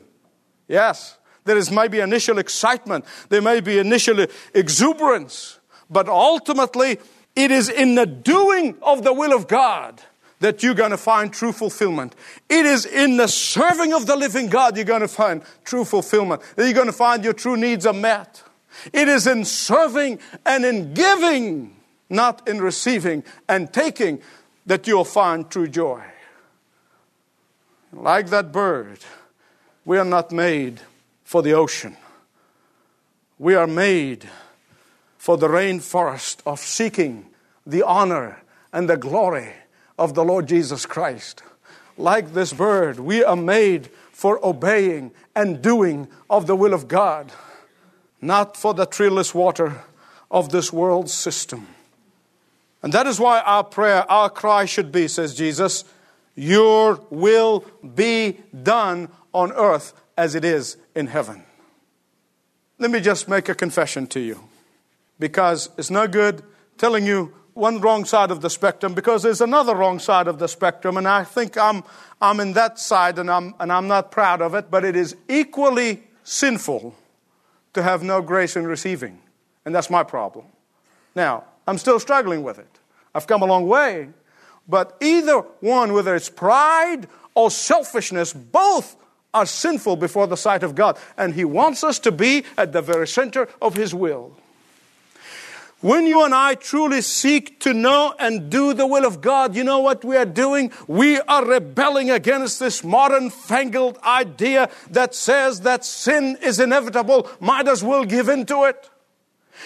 Yes. 0.67 1.17
There 1.45 1.57
is 1.57 1.72
maybe 1.72 2.00
initial 2.00 2.38
excitement. 2.38 3.05
There 3.29 3.41
may 3.41 3.60
be 3.60 3.79
initial 3.79 4.25
exuberance. 4.53 5.60
But 5.89 6.07
ultimately, 6.07 7.00
it 7.36 7.51
is 7.51 7.67
in 7.67 7.95
the 7.95 8.05
doing 8.05 8.77
of 8.81 9.03
the 9.03 9.13
will 9.13 9.33
of 9.33 9.48
God 9.48 10.01
that 10.43 10.62
you're 10.62 10.73
going 10.73 10.91
to 10.91 10.97
find 10.97 11.31
true 11.31 11.53
fulfillment. 11.53 12.13
It 12.50 12.65
is 12.65 12.85
in 12.85 13.15
the 13.15 13.29
serving 13.29 13.93
of 13.93 14.05
the 14.05 14.17
living 14.17 14.47
God 14.47 14.75
you're 14.75 14.83
going 14.83 15.00
to 15.00 15.07
find 15.07 15.41
true 15.63 15.85
fulfillment. 15.85 16.41
That 16.57 16.65
you're 16.65 16.73
going 16.73 16.88
to 16.88 16.91
find 16.91 17.23
your 17.23 17.31
true 17.31 17.55
needs 17.55 17.85
are 17.85 17.93
met. 17.93 18.43
It 18.91 19.07
is 19.07 19.25
in 19.25 19.45
serving 19.45 20.19
and 20.45 20.65
in 20.65 20.93
giving, 20.93 21.77
not 22.09 22.45
in 22.45 22.62
receiving 22.62 23.23
and 23.47 23.71
taking, 23.71 24.21
that 24.65 24.85
you'll 24.85 25.05
find 25.05 25.50
true 25.50 25.69
joy. 25.69 26.03
Like 27.93 28.27
that 28.27 28.51
bird, 28.51 29.00
we 29.85 29.97
are 29.97 30.03
not 30.03 30.33
made 30.33 30.81
for 31.23 31.41
the 31.41 31.53
ocean. 31.53 31.95
We 33.39 33.55
are 33.55 33.67
made 33.67 34.29
for 35.17 35.38
the 35.38 35.47
rainforest 35.47 36.41
of 36.45 36.59
seeking 36.59 37.27
the 37.65 37.83
honor 37.83 38.41
and 38.73 38.89
the 38.89 38.97
glory 38.97 39.53
of 39.97 40.13
the 40.13 40.23
Lord 40.23 40.47
Jesus 40.47 40.85
Christ. 40.85 41.43
Like 41.97 42.33
this 42.33 42.53
bird, 42.53 43.00
we 43.00 43.23
are 43.23 43.35
made 43.35 43.88
for 44.12 44.43
obeying 44.45 45.12
and 45.35 45.62
doing 45.62 46.07
of 46.29 46.47
the 46.47 46.55
will 46.55 46.73
of 46.73 46.88
God, 46.88 47.31
not 48.21 48.57
for 48.57 48.73
the 48.73 48.85
treeless 48.85 49.33
water 49.33 49.83
of 50.31 50.50
this 50.50 50.73
world 50.73 51.09
system. 51.09 51.67
And 52.81 52.91
that 52.93 53.07
is 53.07 53.19
why 53.19 53.39
our 53.41 53.63
prayer, 53.63 54.09
our 54.12 54.29
cry 54.29 54.65
should 54.65 54.91
be, 54.91 55.07
says 55.07 55.35
Jesus, 55.35 55.85
Your 56.35 57.00
will 57.09 57.65
be 57.95 58.39
done 58.62 59.09
on 59.33 59.51
earth 59.53 59.93
as 60.17 60.35
it 60.35 60.43
is 60.43 60.77
in 60.95 61.07
heaven. 61.07 61.43
Let 62.79 62.91
me 62.91 63.00
just 63.00 63.29
make 63.29 63.47
a 63.50 63.55
confession 63.55 64.07
to 64.07 64.19
you 64.19 64.39
because 65.19 65.69
it's 65.77 65.89
no 65.89 66.07
good 66.07 66.43
telling 66.77 67.05
you 67.05 67.33
one 67.53 67.79
wrong 67.81 68.05
side 68.05 68.31
of 68.31 68.41
the 68.41 68.50
spectrum 68.50 68.93
because 68.93 69.24
there's 69.24 69.41
another 69.41 69.75
wrong 69.75 70.00
side 70.00 70.27
of 70.27 70.39
the 70.39 70.48
spectrum, 70.48 70.98
and 70.98 71.07
I 71.07 71.24
think 71.24 71.57
I'm, 71.57 71.83
I'm 72.22 72.39
in 72.39 72.53
that 72.53 72.79
side 72.79 73.19
and 73.19 73.29
I'm, 73.29 73.53
and 73.60 73.72
I'm 73.72 73.88
not 73.88 74.12
proud 74.12 74.41
of 74.41 74.55
it, 74.55 74.72
but 74.72 74.83
it 74.83 74.95
is 74.95 75.15
equally 75.29 76.03
sinful 76.24 76.95
to 77.74 77.83
have 77.83 78.03
no 78.03 78.22
grace 78.22 78.55
in 78.55 78.65
receiving. 78.65 79.19
And 79.65 79.74
that's 79.74 79.89
my 79.89 80.03
problem. 80.03 80.45
Now, 81.15 81.45
I'm 81.67 81.77
still 81.77 82.00
struggling 82.00 82.43
with 82.43 82.60
it. 82.60 82.79
I've 83.15 83.27
come 83.27 83.41
a 83.41 83.45
long 83.45 83.67
way, 83.67 84.10
but 84.67 84.98
either 85.01 85.39
one, 85.60 85.93
whether 85.93 86.15
it's 86.15 86.29
pride 86.29 87.07
or 87.36 87.51
selfishness, 87.51 88.33
both 88.33 88.95
are 89.33 89.45
sinful 89.45 89.95
before 89.95 90.27
the 90.27 90.38
sight 90.38 90.63
of 90.63 90.75
God. 90.75 90.98
And 91.17 91.33
He 91.33 91.45
wants 91.45 91.83
us 91.83 92.00
to 92.00 92.12
be 92.12 92.43
at 92.57 92.72
the 92.72 92.81
very 92.81 93.07
center 93.07 93.48
of 93.62 93.75
His 93.75 93.93
will. 93.93 94.38
When 95.83 96.07
you 96.07 96.23
and 96.23 96.33
I 96.33 96.55
truly 96.55 97.01
seek 97.01 97.59
to 97.59 97.73
know 97.73 98.15
and 98.17 98.49
do 98.49 98.73
the 98.73 98.87
will 98.87 99.05
of 99.05 99.19
God, 99.19 99.53
you 99.53 99.65
know 99.65 99.79
what 99.79 100.05
we 100.05 100.15
are 100.15 100.23
doing? 100.23 100.71
We 100.87 101.19
are 101.19 101.45
rebelling 101.45 102.09
against 102.09 102.61
this 102.61 102.85
modern 102.85 103.29
fangled 103.29 103.97
idea 104.01 104.69
that 104.91 105.13
says 105.13 105.59
that 105.61 105.83
sin 105.83 106.37
is 106.41 106.61
inevitable, 106.61 107.29
might 107.41 107.67
as 107.67 107.83
well 107.83 108.05
give 108.05 108.29
in 108.29 108.45
to 108.45 108.63
it. 108.63 108.89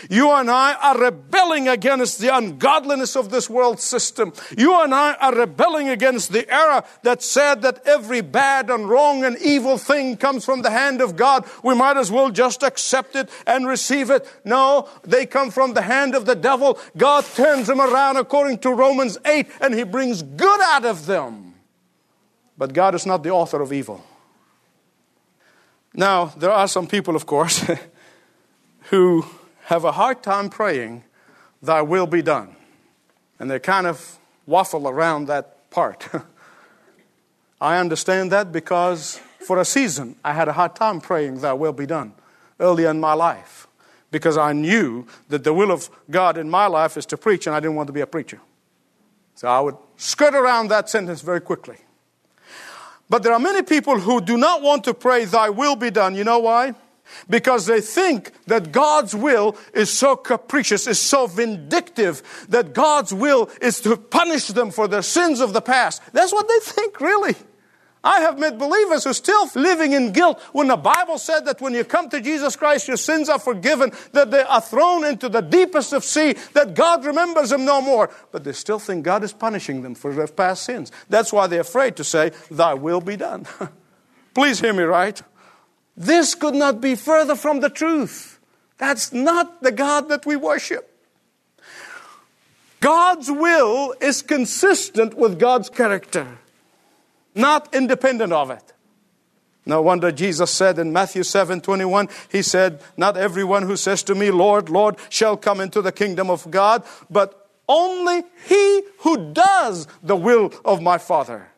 You 0.09 0.31
and 0.31 0.49
I 0.49 0.73
are 0.73 0.97
rebelling 0.99 1.67
against 1.67 2.19
the 2.19 2.35
ungodliness 2.35 3.15
of 3.15 3.29
this 3.29 3.49
world 3.49 3.79
system. 3.79 4.33
You 4.57 4.81
and 4.81 4.93
I 4.93 5.15
are 5.15 5.33
rebelling 5.33 5.89
against 5.89 6.31
the 6.31 6.49
error 6.53 6.83
that 7.03 7.23
said 7.23 7.61
that 7.63 7.85
every 7.85 8.21
bad 8.21 8.69
and 8.69 8.89
wrong 8.89 9.23
and 9.23 9.37
evil 9.37 9.77
thing 9.77 10.17
comes 10.17 10.45
from 10.45 10.61
the 10.61 10.69
hand 10.69 11.01
of 11.01 11.15
God. 11.15 11.45
We 11.63 11.75
might 11.75 11.97
as 11.97 12.11
well 12.11 12.29
just 12.29 12.63
accept 12.63 13.15
it 13.15 13.29
and 13.45 13.67
receive 13.67 14.09
it. 14.09 14.27
No, 14.45 14.87
they 15.03 15.25
come 15.25 15.51
from 15.51 15.73
the 15.73 15.81
hand 15.81 16.15
of 16.15 16.25
the 16.25 16.35
devil. 16.35 16.79
God 16.95 17.25
turns 17.25 17.67
them 17.67 17.81
around 17.81 18.17
according 18.17 18.59
to 18.59 18.71
Romans 18.71 19.17
8 19.25 19.47
and 19.61 19.73
he 19.73 19.83
brings 19.83 20.21
good 20.21 20.61
out 20.61 20.85
of 20.85 21.05
them. 21.05 21.55
But 22.57 22.73
God 22.73 22.95
is 22.95 23.05
not 23.05 23.23
the 23.23 23.29
author 23.29 23.61
of 23.61 23.71
evil. 23.71 24.03
Now, 25.93 26.25
there 26.25 26.51
are 26.51 26.67
some 26.67 26.87
people, 26.87 27.15
of 27.15 27.25
course, 27.25 27.65
who 28.89 29.25
have 29.67 29.83
a 29.83 29.91
hard 29.91 30.23
time 30.23 30.49
praying, 30.49 31.03
Thy 31.61 31.81
will 31.81 32.07
be 32.07 32.21
done. 32.21 32.55
And 33.37 33.51
they 33.51 33.59
kind 33.59 33.85
of 33.85 34.17
waffle 34.45 34.87
around 34.87 35.27
that 35.27 35.69
part. 35.71 36.07
I 37.61 37.77
understand 37.77 38.31
that 38.31 38.53
because 38.53 39.19
for 39.45 39.59
a 39.59 39.65
season 39.65 40.15
I 40.23 40.31
had 40.31 40.47
a 40.47 40.53
hard 40.53 40.73
time 40.73 41.01
praying, 41.01 41.41
Thy 41.41 41.51
will 41.51 41.73
be 41.73 41.85
done 41.85 42.13
early 42.61 42.85
in 42.85 43.01
my 43.01 43.11
life 43.11 43.67
because 44.09 44.37
I 44.37 44.53
knew 44.53 45.05
that 45.27 45.43
the 45.43 45.53
will 45.53 45.73
of 45.73 45.89
God 46.09 46.37
in 46.37 46.49
my 46.49 46.67
life 46.67 46.95
is 46.95 47.05
to 47.07 47.17
preach 47.17 47.45
and 47.45 47.53
I 47.53 47.59
didn't 47.59 47.75
want 47.75 47.87
to 47.87 47.93
be 47.93 48.01
a 48.01 48.07
preacher. 48.07 48.39
So 49.35 49.49
I 49.49 49.59
would 49.59 49.75
skirt 49.97 50.33
around 50.33 50.69
that 50.69 50.89
sentence 50.89 51.19
very 51.19 51.41
quickly. 51.41 51.79
But 53.09 53.21
there 53.21 53.33
are 53.33 53.39
many 53.39 53.63
people 53.63 53.99
who 53.99 54.21
do 54.21 54.37
not 54.37 54.61
want 54.61 54.85
to 54.85 54.93
pray, 54.93 55.25
Thy 55.25 55.49
will 55.49 55.75
be 55.75 55.91
done. 55.91 56.15
You 56.15 56.23
know 56.23 56.39
why? 56.39 56.73
Because 57.29 57.65
they 57.65 57.81
think 57.81 58.31
that 58.45 58.71
God's 58.71 59.15
will 59.15 59.57
is 59.73 59.89
so 59.89 60.15
capricious, 60.15 60.87
is 60.87 60.99
so 60.99 61.27
vindictive, 61.27 62.45
that 62.49 62.73
God's 62.73 63.13
will 63.13 63.49
is 63.61 63.81
to 63.81 63.97
punish 63.97 64.47
them 64.47 64.71
for 64.71 64.87
their 64.87 65.01
sins 65.01 65.39
of 65.39 65.53
the 65.53 65.61
past. 65.61 66.01
That's 66.13 66.33
what 66.33 66.47
they 66.47 66.59
think, 66.59 67.01
really. 67.01 67.35
I 68.03 68.21
have 68.21 68.39
met 68.39 68.57
believers 68.57 69.03
who 69.03 69.09
are 69.09 69.13
still 69.13 69.49
living 69.55 69.91
in 69.91 70.13
guilt 70.13 70.41
when 70.53 70.67
the 70.67 70.77
Bible 70.77 71.17
said 71.17 71.45
that 71.45 71.59
when 71.59 71.73
you 71.73 71.83
come 71.83 72.09
to 72.09 72.21
Jesus 72.21 72.55
Christ, 72.55 72.87
your 72.87 72.95
sins 72.95 73.27
are 73.27 73.39
forgiven, 73.39 73.91
that 74.13 74.31
they 74.31 74.43
are 74.43 74.61
thrown 74.61 75.03
into 75.03 75.27
the 75.27 75.41
deepest 75.41 75.91
of 75.91 76.05
sea, 76.05 76.35
that 76.53 76.73
God 76.73 77.03
remembers 77.03 77.49
them 77.49 77.65
no 77.65 77.81
more. 77.81 78.09
But 78.31 78.45
they 78.45 78.53
still 78.53 78.79
think 78.79 79.03
God 79.03 79.23
is 79.23 79.33
punishing 79.33 79.81
them 79.81 79.93
for 79.93 80.13
their 80.13 80.27
past 80.27 80.63
sins. 80.63 80.91
That's 81.09 81.33
why 81.33 81.47
they're 81.47 81.61
afraid 81.61 81.97
to 81.97 82.05
say, 82.05 82.31
Thy 82.49 82.75
will 82.75 83.01
be 83.01 83.17
done. 83.17 83.45
Please 84.33 84.61
hear 84.61 84.73
me 84.73 84.83
right. 84.83 85.21
This 85.97 86.35
could 86.35 86.53
not 86.53 86.79
be 86.79 86.93
further 86.93 87.35
from 87.35 87.59
the 87.59 87.69
truth. 87.69 88.39
That's 88.77 89.11
not 89.11 89.63
the 89.63 89.71
God 89.71 90.09
that 90.09 90.27
we 90.27 90.35
worship. 90.35 90.93
God's 92.79 93.31
will 93.31 93.95
is 93.99 94.21
consistent 94.21 95.15
with 95.15 95.39
God's 95.39 95.71
character, 95.71 96.37
not 97.33 97.73
independent 97.73 98.31
of 98.31 98.51
it. 98.51 98.73
No 99.65 99.81
wonder 99.81 100.11
Jesus 100.11 100.51
said 100.51 100.77
in 100.77 100.93
Matthew 100.93 101.23
7 101.23 101.59
21, 101.59 102.07
He 102.31 102.43
said, 102.43 102.79
Not 102.95 103.17
everyone 103.17 103.63
who 103.63 103.75
says 103.75 104.03
to 104.03 104.15
me, 104.15 104.29
Lord, 104.29 104.69
Lord, 104.69 104.95
shall 105.09 105.35
come 105.35 105.59
into 105.59 105.81
the 105.81 105.91
kingdom 105.91 106.29
of 106.29 106.49
God, 106.51 106.83
but 107.09 107.49
only 107.67 108.23
he 108.45 108.83
who 108.99 109.33
does 109.33 109.87
the 110.01 110.15
will 110.15 110.53
of 110.63 110.81
my 110.81 110.97
Father 110.97 111.49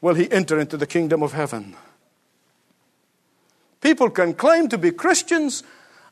will 0.00 0.14
he 0.14 0.30
enter 0.30 0.58
into 0.58 0.76
the 0.76 0.86
kingdom 0.86 1.22
of 1.22 1.32
heaven. 1.32 1.76
People 3.80 4.10
can 4.10 4.34
claim 4.34 4.68
to 4.68 4.78
be 4.78 4.90
Christians 4.90 5.62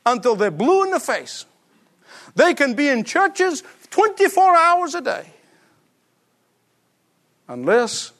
until 0.05 0.35
they're 0.35 0.51
blue 0.51 0.85
in 0.85 0.91
the 0.91 0.99
face. 0.99 1.45
They 2.35 2.53
can 2.53 2.73
be 2.73 2.87
in 2.87 3.03
churches 3.03 3.63
24 3.89 4.55
hours 4.55 4.95
a 4.95 5.01
day 5.01 5.25
unless 7.47 8.11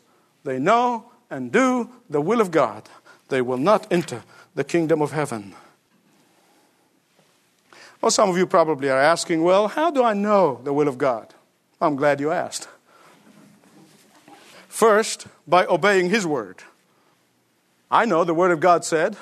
they 0.43 0.59
know 0.59 1.11
and 1.29 1.51
do 1.51 1.89
the 2.09 2.21
will 2.21 2.41
of 2.41 2.51
God. 2.51 2.89
They 3.29 3.41
will 3.41 3.57
not 3.57 3.87
enter 3.91 4.23
the 4.55 4.63
kingdom 4.63 5.01
of 5.01 5.11
heaven. 5.11 5.53
Well, 8.01 8.11
some 8.11 8.29
of 8.29 8.37
you 8.37 8.45
probably 8.45 8.89
are 8.89 8.99
asking, 8.99 9.43
well, 9.43 9.67
how 9.67 9.91
do 9.91 10.03
I 10.03 10.13
know 10.13 10.61
the 10.63 10.73
will 10.73 10.87
of 10.87 10.97
God? 10.97 11.33
I'm 11.81 11.95
glad 11.95 12.19
you 12.19 12.31
asked. 12.31 12.67
First, 14.67 15.27
by 15.47 15.65
obeying 15.65 16.09
His 16.09 16.25
word. 16.25 16.63
I 17.89 18.05
know 18.05 18.23
the 18.23 18.33
Word 18.33 18.51
of 18.51 18.59
God 18.59 18.85
said, 18.85 19.17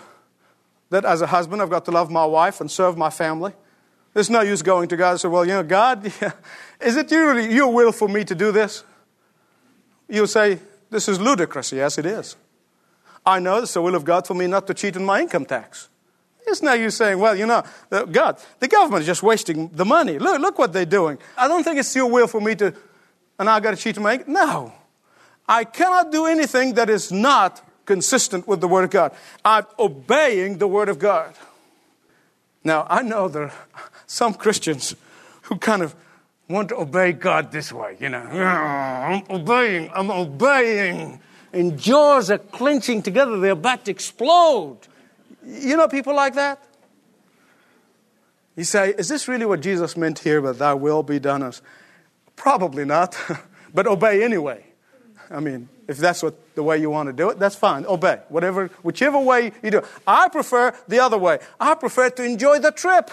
that 0.89 1.06
as 1.06 1.21
a 1.21 1.28
husband, 1.28 1.62
I've 1.62 1.69
got 1.69 1.86
to 1.86 1.91
love 1.91 2.10
my 2.12 2.26
wife 2.26 2.62
and 2.62 2.69
serve 2.69 2.98
my 2.98 3.10
family. 3.10 3.54
There's 4.13 4.30
no 4.30 4.41
use 4.41 4.62
going 4.62 4.88
to 4.89 4.95
God 4.95 5.12
and 5.12 5.19
say, 5.19 5.28
Well, 5.28 5.45
you 5.45 5.54
know, 5.54 5.63
God, 5.63 6.06
is 6.82 6.95
it 6.95 7.12
really 7.12 7.54
your 7.54 7.74
will 7.74 7.91
for 7.91 8.08
me 8.08 8.24
to 8.24 8.36
do 8.36 8.52
this? 8.52 8.84
You'll 10.08 10.28
say, 10.28 10.60
This 10.89 11.10
is 11.10 11.19
ludicrous. 11.19 11.71
Yes, 11.71 11.98
it 11.98 12.06
is. 12.06 12.36
I 13.26 13.39
know 13.39 13.58
it's 13.58 13.74
the 13.74 13.82
will 13.82 13.95
of 13.95 14.06
God 14.06 14.28
for 14.28 14.34
me 14.34 14.48
not 14.48 14.67
to 14.67 14.74
cheat 14.74 14.95
on 14.95 15.04
my 15.04 15.21
income 15.21 15.45
tax. 15.45 15.89
It's 16.48 16.62
no 16.62 16.74
use 16.74 16.95
saying, 16.95 17.19
Well, 17.19 17.36
you 17.36 17.45
know, 17.45 17.63
God, 17.89 18.39
the 18.60 18.67
government 18.67 19.02
is 19.02 19.08
just 19.08 19.24
wasting 19.24 19.69
the 19.69 19.86
money. 19.86 20.17
Look, 20.19 20.39
look 20.39 20.60
what 20.60 20.71
they're 20.71 20.86
doing. 20.86 21.17
I 21.38 21.48
don't 21.48 21.63
think 21.63 21.80
it's 21.80 21.93
your 21.95 22.10
will 22.10 22.28
for 22.28 22.39
me 22.39 22.56
to, 22.56 22.74
and 23.39 23.50
I've 23.50 23.63
got 23.63 23.71
to 23.71 23.78
cheat 23.78 23.98
on 23.98 24.04
my 24.04 24.13
income. 24.13 24.34
No. 24.34 24.74
I 25.48 25.63
cannot 25.63 26.12
do 26.12 26.26
anything 26.26 26.76
that 26.76 26.89
is 26.89 27.12
not 27.12 27.64
consistent 27.86 28.48
with 28.48 28.62
the 28.62 28.67
Word 28.67 28.84
of 28.84 28.89
God. 28.89 29.13
I'm 29.43 29.65
obeying 29.80 30.58
the 30.58 30.67
Word 30.67 30.89
of 30.89 31.00
God. 31.00 31.34
Now, 32.63 32.88
I 32.89 33.02
know 33.02 33.28
there 33.28 33.43
are 33.43 33.54
some 34.08 34.34
Christians 34.34 34.95
who 35.43 35.58
kind 35.58 35.82
of 35.82 35.95
want 36.50 36.69
to 36.69 36.78
obey 36.78 37.12
God 37.12 37.52
this 37.52 37.71
way, 37.71 37.98
you 38.00 38.10
know. 38.10 38.19
I'm 38.19 39.24
obeying, 39.30 39.89
I'm 39.93 40.12
obeying. 40.12 41.19
And 41.54 41.80
jaws 41.80 42.30
are 42.30 42.38
clenching 42.38 43.02
together, 43.02 43.39
they're 43.39 43.52
about 43.52 43.86
to 43.86 43.91
explode. 43.91 44.80
You 45.45 45.78
know 45.78 45.88
people 45.88 46.15
like 46.15 46.36
that? 46.36 46.62
You 48.56 48.63
say, 48.63 48.93
is 48.98 49.10
this 49.10 49.28
really 49.28 49.45
what 49.45 49.62
Jesus 49.62 49.98
meant 49.98 50.19
here, 50.19 50.41
but 50.41 50.58
thy 50.58 50.74
will 50.74 51.04
be 51.04 51.19
done 51.19 51.43
us? 51.43 51.62
Probably 52.36 52.86
not, 52.86 53.17
but 53.74 53.86
obey 53.86 54.24
anyway. 54.24 54.65
I 55.30 55.39
mean, 55.39 55.69
if 55.88 55.98
that's 55.98 56.24
what 56.24 56.36
the 56.56 56.63
way 56.63 56.78
you 56.78 56.89
want 56.89 57.08
to 57.08 57.13
do 57.13 57.30
it, 57.30 57.39
that's 57.39 57.56
fine. 57.56 57.86
Obey. 57.86 58.20
Whatever, 58.30 58.68
whichever 58.82 59.20
way 59.20 59.52
you 59.62 59.72
do. 59.72 59.78
it. 59.80 59.86
I 60.08 60.30
prefer 60.30 60.74
the 60.88 61.00
other 61.00 61.18
way. 61.18 61.39
I 61.60 61.76
prefer 61.76 62.10
to 62.12 62.24
enjoy 62.24 62.60
the 62.60 62.72
trip. 62.72 63.12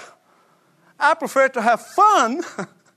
I 0.98 1.14
prefer 1.14 1.48
to 1.48 1.62
have 1.62 1.80
fun 1.80 2.42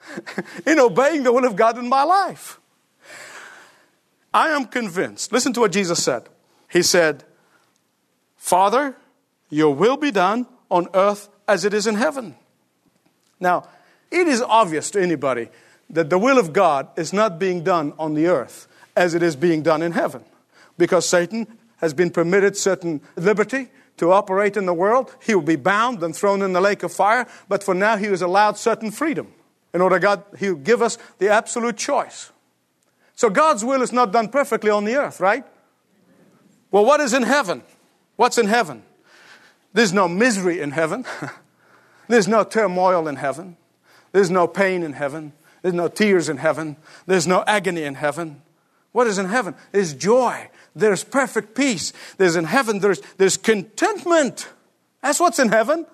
in 0.65 0.79
obeying 0.79 1.23
the 1.23 1.34
will 1.34 1.45
of 1.45 1.55
God 1.55 1.77
in 1.77 1.89
my 1.89 2.03
life. 2.03 2.60
I 4.34 4.49
am 4.49 4.65
convinced. 4.65 5.31
Listen 5.31 5.53
to 5.53 5.62
what 5.62 5.71
Jesus 5.71 6.03
said. 6.03 6.29
He 6.69 6.84
said, 6.84 7.23
Father, 8.36 8.95
your 9.49 9.73
will 9.73 9.97
be 9.97 10.12
done 10.12 10.45
on 10.69 10.88
earth 10.93 11.29
as 11.47 11.65
it 11.65 11.73
is 11.73 11.88
in 11.88 11.95
heaven. 11.95 12.36
Now, 13.39 13.67
it 14.12 14.27
is 14.27 14.41
obvious 14.41 14.91
to 14.91 15.01
anybody 15.01 15.49
that 15.89 16.10
the 16.10 16.17
will 16.17 16.38
of 16.38 16.53
God 16.53 16.88
is 16.97 17.13
not 17.13 17.39
being 17.39 17.63
done 17.63 17.93
on 17.97 18.13
the 18.13 18.27
earth 18.27 18.67
as 18.95 19.13
it 19.13 19.23
is 19.23 19.36
being 19.36 19.62
done 19.62 19.81
in 19.81 19.91
heaven. 19.91 20.23
Because 20.77 21.07
Satan 21.07 21.47
has 21.77 21.93
been 21.93 22.09
permitted 22.09 22.57
certain 22.57 23.01
liberty 23.15 23.69
to 23.97 24.11
operate 24.11 24.57
in 24.57 24.65
the 24.65 24.73
world. 24.73 25.15
He 25.23 25.35
will 25.35 25.41
be 25.41 25.55
bound 25.55 26.03
and 26.03 26.15
thrown 26.15 26.41
in 26.41 26.53
the 26.53 26.61
lake 26.61 26.83
of 26.83 26.91
fire, 26.91 27.27
but 27.47 27.63
for 27.63 27.73
now 27.73 27.97
he 27.97 28.09
was 28.09 28.21
allowed 28.21 28.57
certain 28.57 28.91
freedom. 28.91 29.33
In 29.73 29.81
order 29.81 29.99
God, 29.99 30.23
he 30.38 30.49
will 30.49 30.59
give 30.59 30.81
us 30.81 30.97
the 31.17 31.29
absolute 31.29 31.77
choice. 31.77 32.31
So 33.15 33.29
God's 33.29 33.63
will 33.63 33.81
is 33.81 33.93
not 33.93 34.11
done 34.11 34.29
perfectly 34.29 34.69
on 34.69 34.85
the 34.85 34.95
earth, 34.95 35.19
right? 35.19 35.45
Well, 36.71 36.85
what 36.85 36.99
is 36.99 37.13
in 37.13 37.23
heaven? 37.23 37.63
What's 38.17 38.38
in 38.38 38.47
heaven? 38.47 38.83
There's 39.73 39.93
no 39.93 40.07
misery 40.07 40.61
in 40.61 40.71
heaven. 40.71 41.05
There's 42.07 42.27
no 42.27 42.43
turmoil 42.43 43.07
in 43.07 43.15
heaven. 43.15 43.57
There's 44.11 44.29
no 44.29 44.47
pain 44.47 44.83
in 44.83 44.93
heaven. 44.93 45.33
There's 45.61 45.73
no 45.73 45.88
tears 45.88 46.29
in 46.29 46.38
heaven. 46.38 46.77
There's 47.05 47.27
no 47.27 47.43
agony 47.47 47.83
in 47.83 47.95
heaven. 47.95 48.41
What 48.91 49.07
is 49.07 49.17
in 49.17 49.25
heaven? 49.25 49.55
There's 49.71 49.93
joy. 49.93 50.49
There's 50.75 51.03
perfect 51.03 51.55
peace. 51.55 51.93
There's 52.17 52.35
in 52.35 52.45
heaven, 52.45 52.79
there's, 52.79 53.01
there's 53.17 53.38
contentment. 53.38 54.49
That's 55.01 55.19
what's 55.19 55.39
in 55.39 55.49
heaven. 55.49 55.85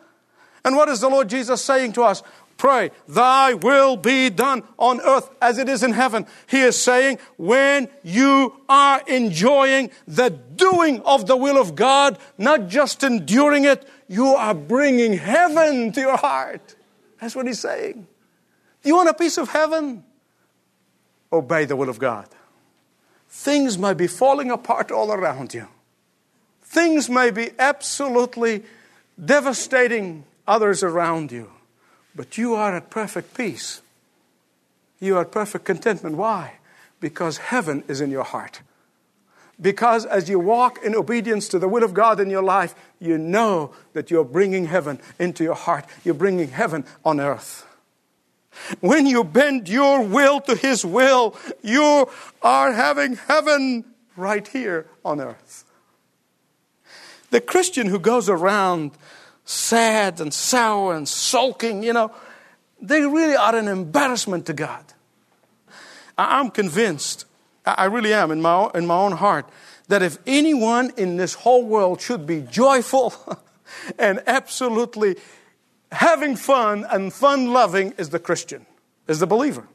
And 0.64 0.76
what 0.76 0.90
is 0.90 1.02
the 1.02 1.10
Lord 1.10 1.30
Jesus 1.30 1.64
saying 1.64 1.94
to 1.94 2.04
us? 2.04 2.24
Pray, 2.58 2.92
thy 3.08 3.56
will 3.56 3.98
be 3.98 4.30
done 4.30 4.62
on 4.78 5.02
earth 5.02 5.32
as 5.42 5.58
it 5.58 5.68
is 5.68 5.82
in 5.82 5.94
heaven. 5.94 6.28
He 6.46 6.62
is 6.62 6.80
saying, 6.80 7.18
when 7.36 7.90
you 8.04 8.56
are 8.70 9.02
enjoying 9.08 9.90
the 10.08 10.30
doing 10.30 11.02
of 11.02 11.26
the 11.26 11.36
will 11.36 11.60
of 11.60 11.74
God, 11.74 12.20
not 12.38 12.68
just 12.68 13.04
enduring 13.04 13.66
it, 13.66 13.88
you 14.08 14.28
are 14.28 14.54
bringing 14.54 15.14
heaven 15.14 15.92
to 15.94 16.02
your 16.02 16.18
heart. 16.18 16.76
That's 17.20 17.36
what 17.36 17.48
he's 17.48 17.60
saying. 17.60 18.06
Do 18.84 18.90
you 18.90 18.96
want 18.96 19.10
a 19.10 19.16
piece 19.16 19.40
of 19.40 19.50
heaven? 19.50 20.04
Obey 21.34 21.66
the 21.66 21.76
will 21.76 21.90
of 21.90 21.98
God. 21.98 22.28
Things 23.32 23.78
may 23.78 23.94
be 23.94 24.08
falling 24.08 24.52
apart 24.52 24.92
all 24.92 25.12
around 25.12 25.54
you. 25.54 25.68
Things 26.64 27.10
may 27.10 27.32
be 27.32 27.52
absolutely 27.58 28.64
devastating 29.24 30.26
others 30.46 30.84
around 30.84 31.32
you. 31.32 31.50
But 32.14 32.38
you 32.38 32.56
are 32.56 32.76
at 32.76 32.90
perfect 32.90 33.34
peace. 33.34 33.82
You 35.00 35.16
are 35.16 35.22
at 35.22 35.32
perfect 35.32 35.64
contentment. 35.64 36.18
Why? 36.18 36.60
Because 37.00 37.38
heaven 37.38 37.86
is 37.88 38.02
in 38.02 38.12
your 38.12 38.26
heart. 38.26 38.62
Because 39.60 40.06
as 40.06 40.28
you 40.28 40.38
walk 40.38 40.84
in 40.84 40.94
obedience 40.94 41.48
to 41.50 41.60
the 41.60 41.70
will 41.70 41.84
of 41.84 41.94
God 41.94 42.20
in 42.20 42.30
your 42.30 42.44
life, 42.44 42.76
you 43.00 43.18
know 43.18 43.74
that 43.94 44.12
you're 44.12 44.26
bringing 44.26 44.66
heaven 44.66 45.00
into 45.20 45.44
your 45.44 45.56
heart. 45.56 45.86
You're 46.04 46.16
bringing 46.16 46.50
heaven 46.50 46.84
on 47.06 47.22
earth. 47.22 47.66
When 48.80 49.06
you 49.06 49.24
bend 49.24 49.70
your 49.70 50.04
will 50.04 50.42
to 50.42 50.56
His 50.56 50.86
will, 50.86 51.36
you 51.62 52.10
are 52.42 52.74
having 52.74 53.16
heaven 53.16 53.86
right 54.16 54.48
here 54.48 54.88
on 55.04 55.20
earth. 55.20 55.64
The 57.30 57.42
Christian 57.42 57.88
who 57.88 58.00
goes 58.00 58.30
around 58.30 58.92
sad 59.46 60.20
and 60.20 60.34
sour 60.34 60.96
and 60.96 61.08
sulking, 61.08 61.84
you 61.84 61.94
know, 61.94 62.12
they 62.82 63.02
really 63.02 63.36
are 63.36 63.56
an 63.56 63.68
embarrassment 63.68 64.46
to 64.48 64.54
God. 64.54 64.84
I'm 66.18 66.52
convinced 66.52 67.26
I 67.66 67.86
really 67.86 68.14
am 68.14 68.32
in 68.32 68.42
my, 68.42 68.70
in 68.74 68.88
my 68.88 68.96
own 68.96 69.14
heart 69.14 69.48
that 69.88 70.02
if 70.02 70.18
anyone 70.26 70.92
in 70.98 71.18
this 71.18 71.34
whole 71.34 71.66
world 71.66 72.02
should 72.02 72.26
be 72.26 72.42
joyful 72.42 73.14
and 74.00 74.22
absolutely 74.26 75.18
having 75.92 76.36
fun 76.36 76.86
and 76.90 77.14
fun 77.14 77.52
loving 77.54 77.94
is 77.98 78.10
the 78.10 78.20
Christian, 78.20 78.66
is 79.08 79.20
the 79.20 79.28
believer. 79.28 79.68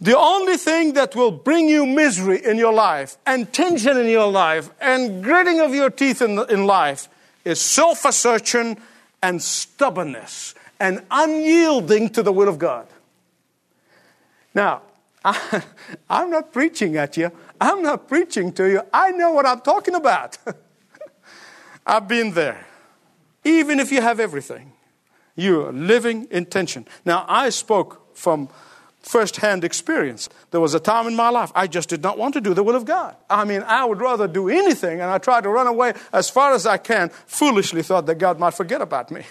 The 0.00 0.16
only 0.16 0.56
thing 0.56 0.92
that 0.92 1.16
will 1.16 1.32
bring 1.32 1.68
you 1.68 1.84
misery 1.84 2.44
in 2.44 2.56
your 2.56 2.72
life 2.72 3.16
and 3.26 3.52
tension 3.52 3.96
in 3.96 4.06
your 4.06 4.30
life 4.30 4.70
and 4.80 5.24
gritting 5.24 5.60
of 5.60 5.74
your 5.74 5.90
teeth 5.90 6.22
in, 6.22 6.38
in 6.50 6.66
life 6.66 7.08
is 7.44 7.60
self 7.60 8.04
assertion 8.04 8.76
and 9.22 9.42
stubbornness 9.42 10.54
and 10.78 11.02
unyielding 11.10 12.10
to 12.10 12.22
the 12.22 12.32
will 12.32 12.48
of 12.48 12.58
God. 12.58 12.86
Now, 14.54 14.82
I, 15.24 15.62
am 16.08 16.30
not 16.30 16.52
preaching 16.52 16.96
at 16.96 17.16
you. 17.16 17.32
I'm 17.60 17.82
not 17.82 18.06
preaching 18.06 18.52
to 18.52 18.70
you. 18.70 18.82
I 18.92 19.10
know 19.10 19.32
what 19.32 19.46
I'm 19.46 19.60
talking 19.60 19.96
about. 19.96 20.38
I've 21.86 22.06
been 22.06 22.32
there. 22.32 22.67
Even 23.48 23.80
if 23.80 23.90
you 23.90 24.02
have 24.02 24.20
everything, 24.20 24.72
you 25.34 25.64
are 25.64 25.72
living 25.72 26.26
in 26.30 26.44
tension. 26.44 26.86
Now, 27.06 27.24
I 27.26 27.48
spoke 27.48 28.14
from 28.14 28.50
first-hand 29.00 29.64
experience. 29.64 30.28
There 30.50 30.60
was 30.60 30.74
a 30.74 30.80
time 30.80 31.06
in 31.06 31.16
my 31.16 31.30
life 31.30 31.50
I 31.54 31.66
just 31.66 31.88
did 31.88 32.02
not 32.02 32.18
want 32.18 32.34
to 32.34 32.42
do 32.42 32.52
the 32.52 32.62
will 32.62 32.76
of 32.76 32.84
God. 32.84 33.16
I 33.30 33.46
mean, 33.46 33.62
I 33.62 33.86
would 33.86 34.00
rather 34.00 34.28
do 34.28 34.50
anything, 34.50 35.00
and 35.00 35.10
I 35.10 35.16
tried 35.16 35.44
to 35.44 35.48
run 35.48 35.66
away 35.66 35.94
as 36.12 36.28
far 36.28 36.52
as 36.52 36.66
I 36.66 36.76
can. 36.76 37.08
Foolishly 37.08 37.82
thought 37.82 38.04
that 38.04 38.16
God 38.16 38.38
might 38.38 38.52
forget 38.52 38.82
about 38.82 39.10
me. 39.10 39.22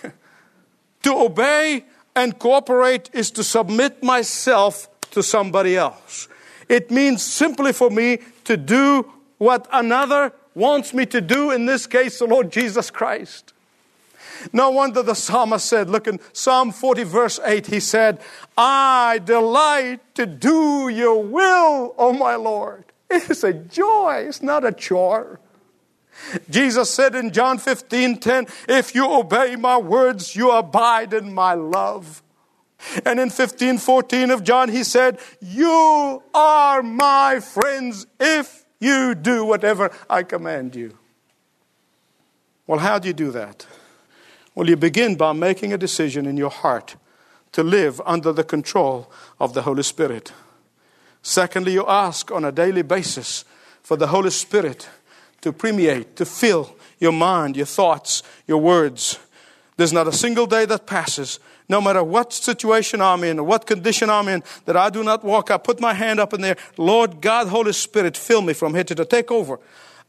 to 1.04 1.14
obey 1.14 1.86
and 2.16 2.40
cooperate 2.40 3.12
is 3.14 3.30
to 3.32 3.44
submit 3.44 4.02
myself 4.02 4.90
to 5.12 5.22
somebody 5.22 5.78
else. 5.78 6.28
It 6.68 6.90
means 6.90 7.22
simply 7.22 7.72
for 7.72 7.92
me 7.92 8.18
to 8.46 8.58
do 8.58 9.14
what 9.38 9.68
another 9.72 10.34
wants 10.56 10.92
me 10.92 11.06
to 11.06 11.22
do, 11.22 11.52
in 11.52 11.68
this 11.68 11.86
case, 11.86 12.18
the 12.18 12.26
Lord 12.26 12.52
Jesus 12.52 12.90
Christ. 12.90 13.54
No 14.54 14.70
wonder 14.72 15.04
the 15.04 15.16
psalmist 15.16 15.66
said, 15.66 15.90
look 15.90 16.08
in 16.08 16.20
Psalm 16.34 16.72
40, 16.72 17.04
verse 17.04 17.40
8, 17.44 17.68
he 17.68 17.80
said, 17.80 18.20
I 18.58 19.20
delight 19.24 20.00
to 20.16 20.26
do 20.26 20.90
your 20.90 21.22
will, 21.24 21.94
O 21.98 22.14
my 22.14 22.36
Lord. 22.36 22.86
It 23.10 23.30
is 23.30 23.44
a 23.44 23.54
joy, 23.54 24.26
it's 24.28 24.42
not 24.42 24.66
a 24.66 24.72
chore. 24.72 25.40
Jesus 26.50 26.90
said 26.90 27.16
in 27.16 27.32
John 27.32 27.58
15, 27.58 28.18
10, 28.20 28.48
if 28.68 28.96
you 28.96 29.10
obey 29.10 29.56
my 29.56 29.78
words, 29.78 30.36
you 30.36 30.52
abide 30.52 31.14
in 31.14 31.34
my 31.34 31.54
love. 31.54 32.24
And 33.06 33.20
in 33.20 33.30
15, 33.30 33.78
14 33.78 34.32
of 34.32 34.44
John, 34.44 34.70
he 34.70 34.84
said, 34.84 35.20
You 35.42 36.24
are 36.34 36.84
my 36.84 37.40
friends 37.40 38.06
if 38.20 38.66
you 38.80 39.16
do 39.16 39.46
whatever 39.46 39.92
I 40.10 40.24
command 40.24 40.76
you. 40.76 40.98
Well, 42.68 42.80
how 42.80 43.00
do 43.00 43.08
you 43.08 43.14
do 43.14 43.32
that? 43.32 43.66
Well, 44.58 44.68
you 44.68 44.76
begin 44.76 45.14
by 45.14 45.34
making 45.34 45.72
a 45.72 45.78
decision 45.78 46.26
in 46.26 46.36
your 46.36 46.50
heart 46.50 46.96
to 47.52 47.62
live 47.62 48.02
under 48.08 48.34
the 48.34 48.44
control 48.44 49.08
of 49.40 49.54
the 49.54 49.62
Holy 49.62 49.84
Spirit. 49.84 50.34
Secondly, 51.22 51.74
you 51.74 51.86
ask 51.88 52.32
on 52.32 52.44
a 52.44 52.52
daily 52.52 52.82
basis 52.82 53.46
for 53.84 53.98
the 53.98 54.08
Holy 54.08 54.32
Spirit 54.32 54.90
to 55.42 55.54
permeate, 55.54 56.16
to 56.16 56.26
fill 56.26 56.76
your 56.98 57.12
mind, 57.12 57.56
your 57.56 57.68
thoughts, 57.68 58.24
your 58.48 58.58
words. 58.58 59.20
There's 59.76 59.94
not 59.94 60.08
a 60.08 60.12
single 60.12 60.48
day 60.48 60.66
that 60.66 60.88
passes 60.88 61.40
no 61.70 61.80
matter 61.80 62.04
what 62.04 62.34
situation 62.34 63.00
I'm 63.00 63.24
in 63.24 63.38
or 63.38 63.44
what 63.44 63.68
condition 63.68 64.10
I'm 64.10 64.28
in, 64.28 64.44
that 64.66 64.76
I 64.76 64.90
do 64.90 65.04
not 65.04 65.24
walk 65.24 65.52
up, 65.52 65.66
put 65.66 65.80
my 65.80 65.94
hand 65.94 66.20
up 66.20 66.34
in 66.34 66.42
there. 66.42 66.58
Lord 66.78 67.22
God, 67.22 67.50
Holy 67.50 67.74
Spirit, 67.74 68.18
fill 68.18 68.42
me 68.42 68.54
from 68.54 68.74
here 68.74 68.86
to 68.86 68.96
toe. 68.96 69.04
take 69.04 69.32
over. 69.32 69.60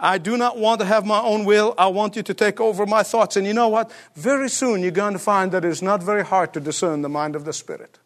I 0.00 0.18
do 0.18 0.36
not 0.36 0.56
want 0.56 0.80
to 0.80 0.86
have 0.86 1.04
my 1.04 1.20
own 1.20 1.44
will. 1.44 1.74
I 1.76 1.88
want 1.88 2.14
you 2.14 2.22
to 2.22 2.34
take 2.34 2.60
over 2.60 2.86
my 2.86 3.02
thoughts. 3.02 3.36
And 3.36 3.46
you 3.46 3.52
know 3.52 3.68
what? 3.68 3.90
Very 4.14 4.48
soon 4.48 4.82
you're 4.82 4.92
going 4.92 5.14
to 5.14 5.18
find 5.18 5.50
that 5.52 5.64
it's 5.64 5.82
not 5.82 6.02
very 6.02 6.24
hard 6.24 6.52
to 6.54 6.60
discern 6.60 7.02
the 7.02 7.08
mind 7.08 7.34
of 7.34 7.44
the 7.44 7.52
Spirit. 7.52 7.98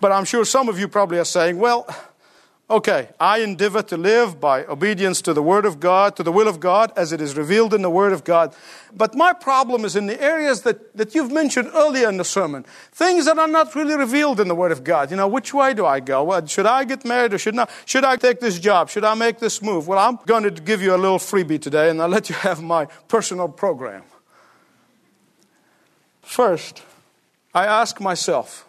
But 0.00 0.12
I'm 0.12 0.24
sure 0.24 0.44
some 0.44 0.68
of 0.68 0.78
you 0.78 0.86
probably 0.86 1.18
are 1.18 1.24
saying, 1.24 1.58
well, 1.58 1.88
Okay, 2.70 3.10
I 3.20 3.40
endeavor 3.40 3.82
to 3.82 3.96
live 3.98 4.40
by 4.40 4.64
obedience 4.64 5.20
to 5.22 5.34
the 5.34 5.42
Word 5.42 5.66
of 5.66 5.80
God, 5.80 6.16
to 6.16 6.22
the 6.22 6.32
will 6.32 6.48
of 6.48 6.60
God, 6.60 6.94
as 6.96 7.12
it 7.12 7.20
is 7.20 7.36
revealed 7.36 7.74
in 7.74 7.82
the 7.82 7.90
Word 7.90 8.14
of 8.14 8.24
God. 8.24 8.56
But 8.90 9.14
my 9.14 9.34
problem 9.34 9.84
is 9.84 9.96
in 9.96 10.06
the 10.06 10.20
areas 10.20 10.62
that, 10.62 10.96
that 10.96 11.14
you've 11.14 11.30
mentioned 11.30 11.70
earlier 11.74 12.08
in 12.08 12.16
the 12.16 12.24
sermon. 12.24 12.64
Things 12.90 13.26
that 13.26 13.38
are 13.38 13.48
not 13.48 13.74
really 13.74 13.96
revealed 13.96 14.40
in 14.40 14.48
the 14.48 14.54
Word 14.54 14.72
of 14.72 14.82
God. 14.82 15.10
You 15.10 15.18
know, 15.18 15.28
which 15.28 15.52
way 15.52 15.74
do 15.74 15.84
I 15.84 16.00
go? 16.00 16.24
Well, 16.24 16.46
should 16.46 16.64
I 16.64 16.84
get 16.84 17.04
married 17.04 17.34
or 17.34 17.38
should 17.38 17.54
not? 17.54 17.68
Should 17.84 18.02
I 18.04 18.16
take 18.16 18.40
this 18.40 18.58
job? 18.58 18.88
Should 18.88 19.04
I 19.04 19.12
make 19.12 19.40
this 19.40 19.60
move? 19.60 19.86
Well, 19.86 19.98
I'm 19.98 20.18
going 20.24 20.44
to 20.44 20.50
give 20.50 20.80
you 20.80 20.94
a 20.94 20.96
little 20.96 21.18
freebie 21.18 21.60
today 21.60 21.90
and 21.90 22.00
I'll 22.00 22.08
let 22.08 22.30
you 22.30 22.34
have 22.36 22.62
my 22.62 22.86
personal 23.08 23.48
program. 23.48 24.04
First, 26.22 26.82
I 27.54 27.66
ask 27.66 28.00
myself, 28.00 28.66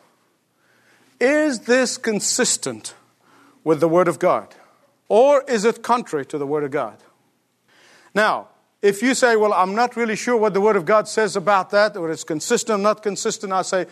is 1.18 1.62
this 1.62 1.98
consistent? 1.98 2.94
With 3.66 3.82
the 3.82 3.90
Word 3.90 4.08
of 4.08 4.18
God? 4.20 4.56
Or 5.10 5.44
is 5.50 5.66
it 5.66 5.84
contrary 5.84 6.26
to 6.28 6.38
the 6.38 6.48
Word 6.48 6.64
of 6.64 6.72
God? 6.72 6.98
Now, 8.14 8.48
if 8.82 9.02
you 9.02 9.14
say, 9.14 9.36
Well, 9.36 9.52
I'm 9.52 9.76
not 9.76 9.98
really 9.98 10.16
sure 10.16 10.38
what 10.38 10.54
the 10.54 10.62
Word 10.62 10.78
of 10.78 10.86
God 10.86 11.10
says 11.10 11.36
about 11.36 11.72
that, 11.72 11.98
or 11.98 12.10
it's 12.10 12.24
consistent 12.24 12.80
or 12.80 12.82
not 12.82 13.04
consistent, 13.04 13.52
I 13.52 13.64
say, 13.64 13.88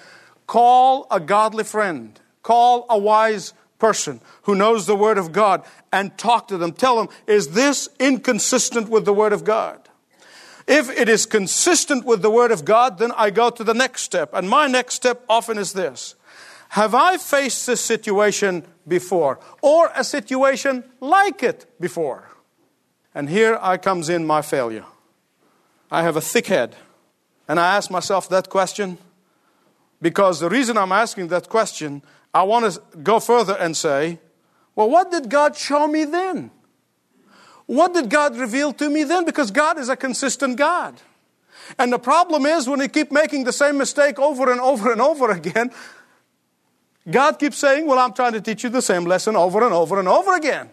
Call 0.47 1.07
a 1.11 1.19
godly 1.19 1.65
friend, 1.65 2.17
call 2.41 2.85
a 2.89 2.97
wise 2.97 3.53
person 3.79 4.21
who 4.43 4.55
knows 4.55 4.85
the 4.85 4.95
Word 4.95 5.17
of 5.17 5.33
God, 5.33 5.63
and 5.91 6.17
talk 6.17 6.47
to 6.47 6.57
them. 6.57 6.71
Tell 6.71 6.95
them, 6.95 7.09
Is 7.27 7.49
this 7.49 7.89
inconsistent 7.99 8.87
with 8.87 9.03
the 9.03 9.13
Word 9.13 9.33
of 9.33 9.43
God? 9.43 9.89
If 10.65 10.89
it 10.89 11.09
is 11.09 11.25
consistent 11.25 12.05
with 12.05 12.21
the 12.21 12.29
Word 12.29 12.51
of 12.51 12.63
God, 12.63 12.97
then 12.97 13.11
I 13.17 13.31
go 13.31 13.49
to 13.49 13.63
the 13.63 13.73
next 13.73 14.03
step. 14.03 14.33
And 14.33 14.49
my 14.49 14.67
next 14.67 14.93
step 14.93 15.25
often 15.27 15.57
is 15.57 15.73
this 15.73 16.15
Have 16.69 16.95
I 16.95 17.17
faced 17.17 17.67
this 17.67 17.81
situation 17.81 18.65
before, 18.87 19.39
or 19.61 19.91
a 19.95 20.03
situation 20.03 20.83
like 20.99 21.43
it 21.43 21.65
before. 21.79 22.29
And 23.15 23.29
here 23.29 23.57
I 23.61 23.77
comes 23.77 24.09
in 24.09 24.25
my 24.25 24.41
failure. 24.41 24.85
I 25.91 26.03
have 26.03 26.15
a 26.15 26.21
thick 26.21 26.47
head. 26.47 26.75
And 27.47 27.59
I 27.59 27.75
ask 27.75 27.91
myself 27.91 28.29
that 28.29 28.49
question 28.49 28.97
because 30.01 30.39
the 30.39 30.49
reason 30.49 30.77
I'm 30.77 30.91
asking 30.91 31.27
that 31.29 31.49
question, 31.49 32.01
I 32.33 32.43
want 32.43 32.73
to 32.73 32.81
go 32.97 33.19
further 33.19 33.53
and 33.53 33.75
say, 33.75 34.19
well, 34.75 34.89
what 34.89 35.11
did 35.11 35.29
God 35.29 35.55
show 35.55 35.87
me 35.87 36.03
then? 36.05 36.51
What 37.65 37.93
did 37.93 38.09
God 38.09 38.37
reveal 38.37 38.73
to 38.73 38.89
me 38.89 39.03
then? 39.03 39.25
Because 39.25 39.51
God 39.51 39.77
is 39.77 39.89
a 39.89 39.95
consistent 39.95 40.57
God. 40.57 40.99
And 41.77 41.93
the 41.93 41.99
problem 41.99 42.45
is 42.45 42.67
when 42.67 42.79
we 42.79 42.87
keep 42.87 43.11
making 43.11 43.45
the 43.45 43.53
same 43.53 43.77
mistake 43.77 44.19
over 44.19 44.51
and 44.51 44.59
over 44.59 44.91
and 44.91 45.01
over 45.01 45.31
again, 45.39 45.71
God 47.09 47.37
keeps 47.37 47.57
saying, 47.57 47.85
Well, 47.85 47.99
I'm 47.99 48.13
trying 48.13 48.33
to 48.33 48.41
teach 48.41 48.63
you 48.63 48.69
the 48.69 48.81
same 48.81 49.05
lesson 49.05 49.35
over 49.35 49.63
and 49.63 49.73
over 49.73 49.99
and 49.99 50.07
over 50.07 50.35
again. 50.35 50.69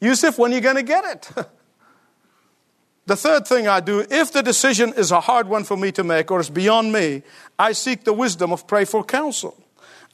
Youssef, 0.00 0.38
when 0.38 0.52
are 0.52 0.54
you 0.54 0.60
going 0.60 0.76
to 0.76 0.82
get 0.82 1.04
it? 1.04 1.30
the 3.06 3.16
third 3.16 3.46
thing 3.46 3.68
I 3.68 3.80
do, 3.80 4.04
if 4.10 4.32
the 4.32 4.42
decision 4.42 4.92
is 4.96 5.10
a 5.10 5.20
hard 5.20 5.48
one 5.48 5.64
for 5.64 5.76
me 5.76 5.92
to 5.92 6.04
make 6.04 6.30
or 6.30 6.40
is 6.40 6.50
beyond 6.50 6.92
me, 6.92 7.22
I 7.58 7.72
seek 7.72 8.04
the 8.04 8.12
wisdom 8.12 8.52
of 8.52 8.66
prayerful 8.66 9.04
counsel. 9.04 9.56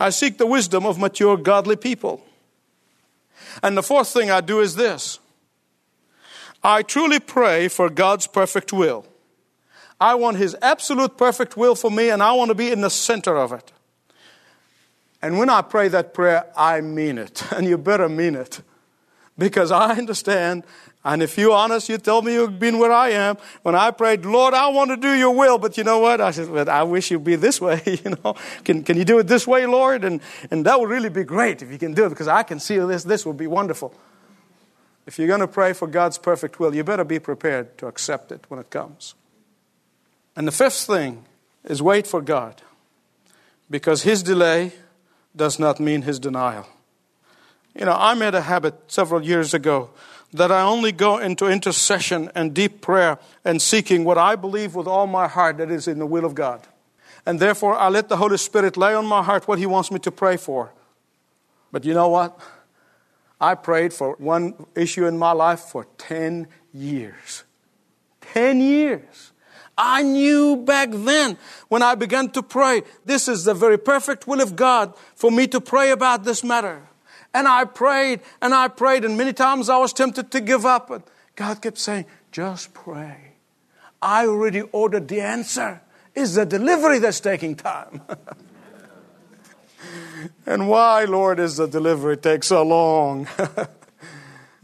I 0.00 0.10
seek 0.10 0.38
the 0.38 0.46
wisdom 0.46 0.86
of 0.86 0.98
mature, 0.98 1.36
godly 1.36 1.76
people. 1.76 2.22
And 3.62 3.76
the 3.76 3.82
fourth 3.82 4.08
thing 4.08 4.30
I 4.30 4.40
do 4.40 4.60
is 4.60 4.76
this 4.76 5.18
I 6.62 6.82
truly 6.82 7.20
pray 7.20 7.68
for 7.68 7.90
God's 7.90 8.26
perfect 8.26 8.72
will. 8.72 9.06
I 10.00 10.14
want 10.14 10.36
His 10.36 10.56
absolute 10.62 11.16
perfect 11.16 11.56
will 11.56 11.74
for 11.74 11.90
me, 11.90 12.10
and 12.10 12.22
I 12.22 12.32
want 12.32 12.50
to 12.50 12.54
be 12.54 12.70
in 12.70 12.80
the 12.80 12.90
center 12.90 13.36
of 13.36 13.52
it. 13.52 13.72
And 15.20 15.38
when 15.38 15.50
I 15.50 15.62
pray 15.62 15.88
that 15.88 16.14
prayer, 16.14 16.46
I 16.56 16.80
mean 16.80 17.18
it. 17.18 17.42
And 17.52 17.66
you 17.66 17.78
better 17.78 18.08
mean 18.08 18.34
it. 18.34 18.62
Because 19.36 19.70
I 19.70 19.92
understand 19.96 20.64
And 21.04 21.22
if 21.22 21.38
you're 21.38 21.52
honest, 21.56 21.88
you 21.88 21.96
tell 21.96 22.22
me 22.22 22.34
you've 22.34 22.58
been 22.58 22.78
where 22.78 22.92
I 22.92 23.10
am. 23.10 23.38
When 23.62 23.74
I 23.74 23.92
prayed, 23.92 24.26
Lord, 24.26 24.52
I 24.52 24.68
want 24.68 24.90
to 24.90 24.96
do 24.96 25.14
your 25.14 25.30
will, 25.30 25.56
but 25.56 25.78
you 25.78 25.84
know 25.84 26.00
what? 26.00 26.20
I 26.20 26.32
said, 26.32 26.68
I 26.68 26.82
wish 26.82 27.10
you'd 27.10 27.24
be 27.24 27.36
this 27.36 27.60
way, 27.66 27.80
you 27.86 28.16
know. 28.22 28.34
Can, 28.64 28.82
can 28.82 28.96
you 28.96 29.04
do 29.04 29.18
it 29.18 29.26
this 29.26 29.46
way, 29.46 29.64
Lord? 29.66 30.04
And, 30.04 30.20
and 30.50 30.66
that 30.66 30.78
would 30.78 30.90
really 30.90 31.08
be 31.08 31.24
great 31.24 31.62
if 31.62 31.70
you 31.70 31.78
can 31.78 31.94
do 31.94 32.04
it 32.04 32.10
because 32.10 32.28
I 32.28 32.42
can 32.42 32.60
see 32.60 32.78
this. 32.78 33.04
This 33.04 33.24
would 33.24 33.36
be 33.36 33.46
wonderful. 33.46 33.94
If 35.06 35.18
you're 35.18 35.28
going 35.28 35.40
to 35.40 35.48
pray 35.48 35.72
for 35.72 35.88
God's 35.88 36.18
perfect 36.18 36.60
will, 36.60 36.74
you 36.74 36.84
better 36.84 37.04
be 37.04 37.18
prepared 37.18 37.78
to 37.78 37.86
accept 37.86 38.30
it 38.30 38.44
when 38.48 38.60
it 38.60 38.68
comes. 38.68 39.14
And 40.36 40.46
the 40.46 40.52
fifth 40.52 40.86
thing 40.86 41.24
is 41.64 41.80
wait 41.80 42.06
for 42.06 42.20
God 42.20 42.60
because 43.70 44.02
His 44.02 44.22
delay 44.22 44.72
does 45.38 45.58
not 45.58 45.80
mean 45.80 46.02
His 46.02 46.18
denial. 46.18 46.66
You 47.74 47.86
know, 47.86 47.96
I 47.98 48.14
made 48.14 48.34
a 48.34 48.42
habit 48.42 48.74
several 48.88 49.24
years 49.24 49.54
ago 49.54 49.90
that 50.32 50.52
I 50.52 50.60
only 50.62 50.92
go 50.92 51.16
into 51.18 51.46
intercession 51.46 52.30
and 52.34 52.52
deep 52.52 52.82
prayer 52.82 53.18
and 53.44 53.62
seeking 53.62 54.04
what 54.04 54.18
I 54.18 54.36
believe 54.36 54.74
with 54.74 54.86
all 54.86 55.06
my 55.06 55.26
heart 55.26 55.56
that 55.58 55.70
is 55.70 55.88
in 55.88 55.98
the 55.98 56.06
will 56.06 56.24
of 56.24 56.34
God. 56.34 56.66
And 57.24 57.40
therefore, 57.40 57.76
I 57.76 57.88
let 57.88 58.08
the 58.08 58.16
Holy 58.16 58.36
Spirit 58.36 58.76
lay 58.76 58.94
on 58.94 59.06
my 59.06 59.22
heart 59.22 59.48
what 59.48 59.58
He 59.58 59.66
wants 59.66 59.90
me 59.90 59.98
to 60.00 60.10
pray 60.10 60.36
for. 60.36 60.72
But 61.72 61.84
you 61.84 61.94
know 61.94 62.08
what? 62.08 62.38
I 63.40 63.54
prayed 63.54 63.92
for 63.92 64.16
one 64.18 64.66
issue 64.74 65.06
in 65.06 65.16
my 65.16 65.32
life 65.32 65.60
for 65.60 65.86
10 65.98 66.48
years. 66.72 67.44
10 68.20 68.60
years. 68.60 69.32
I 69.78 70.02
knew 70.02 70.56
back 70.56 70.88
then 70.90 71.38
when 71.68 71.84
I 71.84 71.94
began 71.94 72.30
to 72.30 72.42
pray, 72.42 72.82
this 73.04 73.28
is 73.28 73.44
the 73.44 73.54
very 73.54 73.78
perfect 73.78 74.26
will 74.26 74.40
of 74.40 74.56
God 74.56 74.92
for 75.14 75.30
me 75.30 75.46
to 75.46 75.60
pray 75.60 75.92
about 75.92 76.24
this 76.24 76.42
matter. 76.42 76.82
And 77.32 77.46
I 77.46 77.64
prayed 77.64 78.20
and 78.42 78.52
I 78.52 78.66
prayed, 78.66 79.04
and 79.04 79.16
many 79.16 79.32
times 79.32 79.68
I 79.68 79.78
was 79.78 79.92
tempted 79.92 80.32
to 80.32 80.40
give 80.40 80.66
up, 80.66 80.88
but 80.88 81.06
God 81.36 81.62
kept 81.62 81.78
saying, 81.78 82.06
just 82.32 82.74
pray. 82.74 83.34
I 84.02 84.26
already 84.26 84.62
ordered 84.62 85.06
the 85.06 85.20
answer. 85.20 85.80
It's 86.12 86.34
the 86.34 86.44
delivery 86.44 86.98
that's 86.98 87.20
taking 87.20 87.54
time. 87.54 88.00
and 90.46 90.68
why, 90.68 91.04
Lord, 91.04 91.38
is 91.38 91.56
the 91.56 91.68
delivery 91.68 92.16
take 92.16 92.42
so 92.42 92.64
long? 92.64 93.28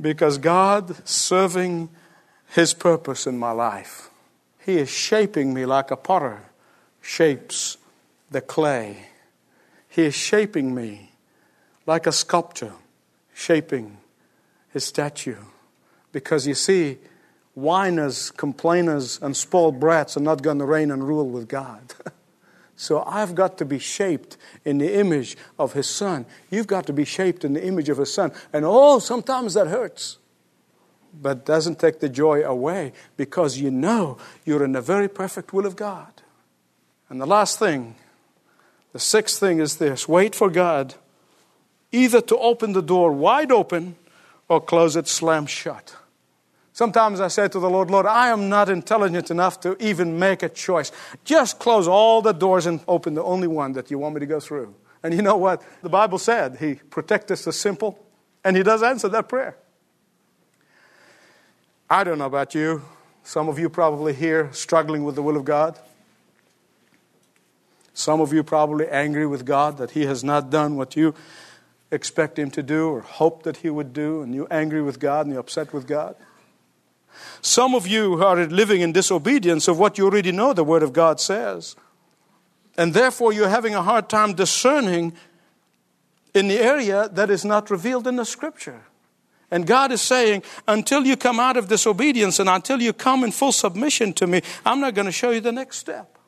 because 0.01 0.39
God 0.39 1.09
serving 1.09 1.91
His 2.49 2.75
purpose 2.75 3.29
in 3.29 3.39
my 3.39 3.53
life. 3.53 4.11
He 4.65 4.79
is 4.79 4.89
shaping 4.89 5.53
me 5.53 5.67
like 5.67 5.91
a 5.91 5.97
potter 5.97 6.43
shapes 7.03 7.77
the 8.31 8.41
clay. 8.41 9.09
He 9.89 10.03
is 10.03 10.15
shaping 10.15 10.75
me 10.75 11.13
like 11.87 12.07
a 12.07 12.13
sculptor 12.13 12.73
shaping 13.35 13.99
his 14.73 14.85
statue. 14.85 15.37
Because 16.13 16.47
you 16.47 16.55
see, 16.55 16.99
whiners, 17.55 18.31
complainers, 18.31 19.21
and 19.21 19.37
spoiled 19.37 19.79
brats 19.79 20.17
are 20.17 20.21
not 20.21 20.43
going 20.43 20.59
to 20.61 20.65
reign 20.65 20.91
and 20.91 21.07
rule 21.07 21.29
with 21.29 21.47
God. 21.47 21.95
so 22.77 23.03
I've 23.07 23.35
got 23.35 23.59
to 23.59 23.67
be 23.67 23.79
shaped 23.79 24.39
in 24.65 24.79
the 24.79 24.99
image 24.99 25.37
of 25.59 25.75
his 25.75 25.89
son. 25.89 26.25
You've 26.51 26.67
got 26.67 26.87
to 26.87 26.93
be 26.93 27.05
shaped 27.05 27.45
in 27.45 27.53
the 27.53 27.65
image 27.65 27.91
of 27.91 27.99
his 27.99 28.15
son. 28.15 28.33
And 28.53 28.65
oh, 28.65 28.99
sometimes 28.99 29.55
that 29.55 29.67
hurts. 29.67 30.19
But 31.21 31.47
doesn't 31.47 31.79
take 31.79 32.01
the 32.01 32.09
joy 32.09 32.43
away 32.43 32.93
because 33.17 33.59
you 33.59 33.71
know 33.71 34.19
you're 34.45 34.65
in 34.65 34.73
the 34.73 34.81
very 34.81 35.09
perfect 35.09 35.53
will 35.53 35.67
of 35.67 35.77
God. 35.77 36.23
And 37.09 37.21
the 37.21 37.27
last 37.27 37.59
thing, 37.59 37.95
the 38.93 38.99
sixth 38.99 39.39
thing 39.39 39.61
is 39.61 39.77
this 39.77 40.09
wait 40.09 40.35
for 40.35 40.51
God 40.51 40.95
either 41.93 42.21
to 42.21 42.37
open 42.39 42.73
the 42.73 42.83
door 42.83 43.13
wide 43.13 43.53
open 43.53 43.97
or 44.49 44.61
close 44.61 44.97
it 44.97 45.07
slam 45.07 45.47
shut. 45.47 45.97
Sometimes 46.73 47.21
I 47.21 47.29
say 47.29 47.47
to 47.47 47.61
the 47.61 47.71
Lord, 47.71 47.89
Lord, 47.89 48.05
I 48.05 48.31
am 48.31 48.49
not 48.49 48.69
intelligent 48.69 49.31
enough 49.31 49.61
to 49.61 49.77
even 49.81 50.19
make 50.19 50.43
a 50.43 50.49
choice. 50.49 50.91
Just 51.23 51.61
close 51.61 51.87
all 51.87 52.21
the 52.21 52.33
doors 52.33 52.67
and 52.67 52.81
open 52.89 53.15
the 53.15 53.23
only 53.23 53.47
one 53.47 53.75
that 53.75 53.93
you 53.93 53.99
want 53.99 54.17
me 54.17 54.21
to 54.21 54.27
go 54.27 54.41
through. 54.41 54.75
And 55.05 55.15
you 55.15 55.23
know 55.23 55.37
what? 55.37 55.63
The 55.83 55.89
Bible 55.89 56.19
said 56.19 56.57
He 56.59 56.75
protects 56.75 57.31
us 57.31 57.45
the 57.45 57.53
simple, 57.53 58.05
and 58.43 58.57
He 58.57 58.65
does 58.65 58.83
answer 58.83 59.09
that 59.11 59.29
prayer. 59.29 59.57
I 61.89 62.03
don't 62.05 62.19
know 62.19 62.27
about 62.27 62.55
you. 62.55 62.83
Some 63.23 63.49
of 63.49 63.59
you 63.59 63.69
probably 63.69 64.13
here 64.13 64.51
struggling 64.53 65.05
with 65.05 65.15
the 65.15 65.23
will 65.23 65.37
of 65.37 65.45
God. 65.45 65.79
Some 67.93 68.21
of 68.21 68.33
you 68.33 68.43
probably 68.43 68.89
angry 68.89 69.27
with 69.27 69.45
God 69.45 69.79
that 69.79 69.93
He 69.93 70.07
has 70.07 70.25
not 70.25 70.51
done 70.51 70.77
what 70.77 70.97
you 70.97 71.15
expect 71.91 72.39
Him 72.39 72.51
to 72.53 72.63
do 72.63 72.89
or 72.89 73.01
hope 73.01 73.45
that 73.45 73.59
He 73.59 73.71
would 73.71 73.93
do, 73.93 74.23
and 74.23 74.35
you're 74.35 74.53
angry 74.53 74.83
with 74.83 74.99
God 74.99 75.27
and 75.27 75.35
you're 75.35 75.41
upset 75.41 75.73
with 75.73 75.87
God. 75.87 76.17
Some 77.41 77.75
of 77.75 77.87
you 77.87 78.23
are 78.25 78.45
living 78.47 78.81
in 78.81 78.93
disobedience 78.93 79.69
of 79.69 79.79
what 79.79 79.99
you 79.99 80.05
already 80.05 80.33
know 80.33 80.53
the 80.53 80.65
Word 80.65 80.83
of 80.83 80.93
God 80.93 81.21
says. 81.21 81.77
And 82.77 82.93
therefore, 82.93 83.33
you're 83.33 83.49
having 83.49 83.75
a 83.75 83.83
hard 83.83 84.09
time 84.09 84.35
discerning 84.35 85.13
in 86.35 86.49
the 86.49 86.59
area 86.59 87.09
that 87.11 87.31
is 87.31 87.45
not 87.45 87.71
revealed 87.71 88.09
in 88.09 88.17
the 88.17 88.25
Scripture. 88.25 88.83
And 89.55 89.69
God 89.69 89.93
is 89.93 90.03
saying, 90.03 90.43
until 90.67 91.07
you 91.07 91.17
come 91.17 91.39
out 91.39 91.57
of 91.57 91.69
disobedience 91.69 92.41
and 92.41 92.51
until 92.51 92.83
you 92.83 92.93
come 92.93 93.23
in 93.23 93.31
full 93.31 93.53
submission 93.53 94.13
to 94.15 94.27
me, 94.27 94.43
I'm 94.67 94.81
not 94.81 94.95
going 94.95 95.07
to 95.07 95.13
show 95.13 95.31
you 95.31 95.41
the 95.41 95.53
next 95.53 95.77
step. 95.77 96.19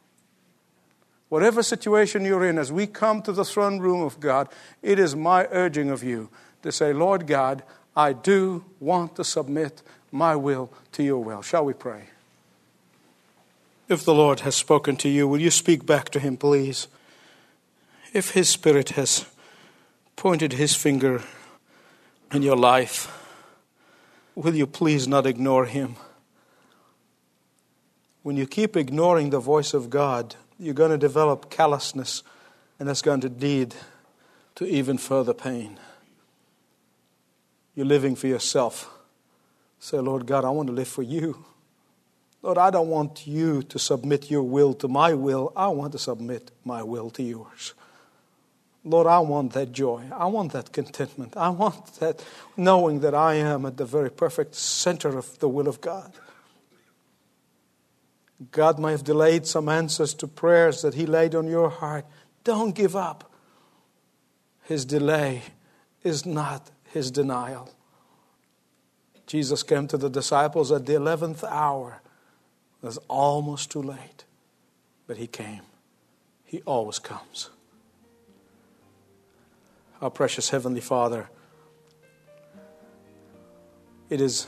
Whatever 1.29 1.65
situation 1.65 2.25
you're 2.25 2.45
in, 2.45 2.57
as 2.57 2.71
we 2.71 2.87
come 2.87 3.23
to 3.23 3.33
the 3.33 3.45
throne 3.45 3.81
room 3.81 4.01
of 4.01 4.21
God, 4.21 4.49
it 4.81 5.01
is 5.01 5.17
my 5.17 5.49
urging 5.51 5.91
of 5.91 6.05
you 6.05 6.29
to 6.63 6.71
say, 6.71 6.93
Lord 6.93 7.27
God, 7.27 7.65
I 7.97 8.13
do 8.13 8.65
want 8.79 9.17
to 9.17 9.25
submit 9.25 9.83
my 10.13 10.37
will 10.37 10.71
to 10.93 11.03
your 11.03 11.19
will. 11.19 11.43
Shall 11.43 11.65
we 11.65 11.73
pray? 11.73 12.05
If 13.89 14.05
the 14.05 14.15
Lord 14.15 14.41
has 14.41 14.55
spoken 14.55 14.95
to 14.99 15.09
you, 15.09 15.27
will 15.27 15.41
you 15.41 15.51
speak 15.51 15.85
back 15.85 16.11
to 16.11 16.21
him, 16.21 16.37
please? 16.37 16.87
If 18.13 18.31
his 18.31 18.49
spirit 18.49 18.91
has 18.91 19.27
pointed 20.15 20.53
his 20.53 20.77
finger 20.77 21.25
in 22.33 22.43
your 22.43 22.57
life, 22.57 23.13
will 24.35 24.55
you 24.55 24.67
please 24.67 25.07
not 25.07 25.27
ignore 25.27 25.67
him? 25.67 25.97
When 28.23 28.37
you 28.37 28.47
keep 28.47 28.77
ignoring 28.77 29.31
the 29.31 29.39
voice 29.39 29.73
of 29.73 29.89
God, 29.89 30.35
you're 30.59 30.75
going 30.75 30.91
to 30.91 30.99
develop 30.99 31.51
callousness, 31.51 32.23
and 32.79 32.89
that's 32.89 33.03
going 33.03 33.21
to 33.21 33.29
lead 33.29 33.75
to 34.57 34.67
even 34.67 34.99
further 34.99 35.35
pain. 35.35 35.79
You're 37.75 37.87
living 37.87 38.17
for 38.17 38.27
yourself. 38.27 38.91
Say, 39.79 39.99
Lord 39.99 40.27
God, 40.27 40.45
I 40.45 40.51
want 40.51 40.69
to 40.69 40.73
live 40.73 40.89
for 40.89 41.03
you. 41.03 41.45
Lord, 42.43 42.59
I 42.59 42.71
don't 42.71 42.89
want 42.89 43.27
you 43.27 43.63
to 43.65 43.79
submit 43.79 44.31
your 44.31 44.43
will 44.43 44.73
to 44.75 44.89
my 44.89 45.15
will. 45.15 45.53
I 45.55 45.69
want 45.69 45.93
to 45.93 45.99
submit 45.99 46.51
my 46.65 46.83
will 46.83 47.11
to 47.11 47.23
yours. 47.23 47.75
Lord, 48.87 49.09
I 49.09 49.19
want 49.19 49.53
that 49.55 49.73
joy. 49.73 50.05
I 50.13 50.27
want 50.27 50.53
that 50.53 50.73
contentment. 50.73 51.37
I 51.37 51.49
want 51.49 51.97
that 51.97 52.25
knowing 52.57 53.01
that 53.01 53.17
I 53.17 53.35
am 53.35 53.67
at 53.67 53.77
the 53.77 53.85
very 53.85 54.11
perfect 54.11 54.55
center 54.55 55.19
of 55.19 55.41
the 55.41 55.49
will 55.49 55.67
of 55.67 55.81
God. 55.81 56.13
God 58.53 58.79
may 58.79 58.93
have 58.93 59.03
delayed 59.03 59.45
some 59.45 59.69
answers 59.69 60.15
to 60.15 60.29
prayers 60.29 60.83
that 60.83 60.95
He 60.95 61.05
laid 61.05 61.35
on 61.35 61.49
your 61.49 61.69
heart. 61.69 62.07
Don't 62.45 62.77
give 62.77 62.95
up. 62.95 63.33
His 64.63 64.85
delay 64.85 65.43
is 66.05 66.25
not 66.25 66.71
His 66.85 67.11
denial. 67.11 67.71
Jesus 69.27 69.65
came 69.65 69.89
to 69.89 69.97
the 69.97 70.11
disciples 70.11 70.71
at 70.71 70.87
the 70.87 70.93
11th 70.93 71.43
hour. 71.43 72.03
It 72.81 72.87
was 72.87 72.99
almost 73.09 73.73
too 73.73 73.83
late, 73.83 74.27
but 75.09 75.17
He 75.17 75.27
came. 75.27 75.63
He 76.45 76.63
always 76.67 77.01
comes. 77.01 77.51
Our 80.01 80.11
precious 80.11 80.51
Heavenly 80.51 80.81
Father, 80.81 81.31
it 84.11 84.21
is 84.21 84.47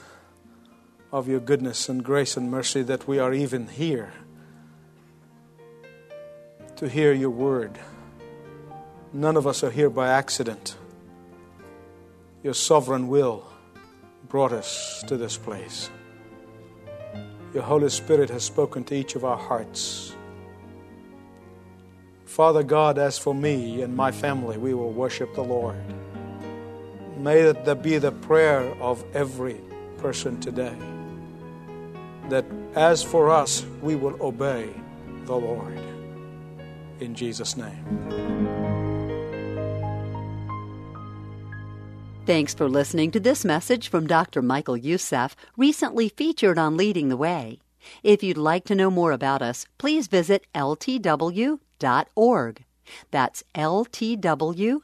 of 1.11 1.27
your 1.27 1.41
goodness 1.41 1.89
and 1.89 2.05
grace 2.05 2.37
and 2.37 2.51
mercy 2.51 2.83
that 2.83 3.09
we 3.09 3.19
are 3.19 3.33
even 3.33 3.67
here 3.67 4.13
to 6.77 6.89
hear 6.89 7.15
your 7.15 7.31
word. 7.31 7.79
None 9.13 9.37
of 9.37 9.47
us 9.47 9.65
are 9.65 9.71
here 9.71 9.89
by 9.89 10.09
accident. 10.09 10.77
Your 12.43 12.55
sovereign 12.55 13.09
will 13.09 13.47
brought 14.29 14.53
us 14.53 15.03
to 15.09 15.17
this 15.17 15.39
place. 15.39 15.89
Your 17.55 17.63
Holy 17.63 17.89
Spirit 17.89 18.29
has 18.29 18.45
spoken 18.45 18.85
to 18.85 18.95
each 18.95 19.15
of 19.15 19.25
our 19.25 19.39
hearts. 19.39 20.15
Father 22.29 22.63
God, 22.63 22.99
as 22.99 23.19
for 23.19 23.35
me 23.35 23.81
and 23.81 23.97
my 23.97 24.13
family, 24.13 24.59
we 24.59 24.75
will 24.75 24.93
worship 24.93 25.35
the 25.35 25.43
Lord. 25.43 25.83
May 27.17 27.51
that 27.51 27.83
be 27.83 27.97
the 27.97 28.13
prayer 28.13 28.71
of 28.83 29.03
every 29.15 29.57
person 29.97 30.39
today 30.39 30.77
that 32.29 32.45
as 32.75 33.03
for 33.03 33.31
us, 33.31 33.65
we 33.81 33.97
will 33.97 34.15
obey 34.23 34.69
the 35.25 35.35
Lord. 35.35 35.77
In 37.01 37.15
Jesus' 37.15 37.57
name. 37.57 37.83
Thanks 42.27 42.53
for 42.53 42.69
listening 42.69 43.11
to 43.13 43.21
this 43.21 43.43
message 43.43 43.89
from 43.89 44.07
Dr. 44.07 44.43
Michael 44.43 44.77
Youssef, 44.77 45.35
recently 45.57 46.11
featured 46.11 46.59
on 46.59 46.77
Leading 46.77 47.09
the 47.09 47.17
Way. 47.17 47.59
If 48.03 48.23
you'd 48.23 48.37
like 48.37 48.67
to 48.67 48.75
know 48.75 48.91
more 48.91 49.13
about 49.13 49.41
us, 49.41 49.67
please 49.79 50.09
visit 50.09 50.47
ltw.org. 51.79 52.65
That's 53.11 53.45
ltw.org. 53.55 54.79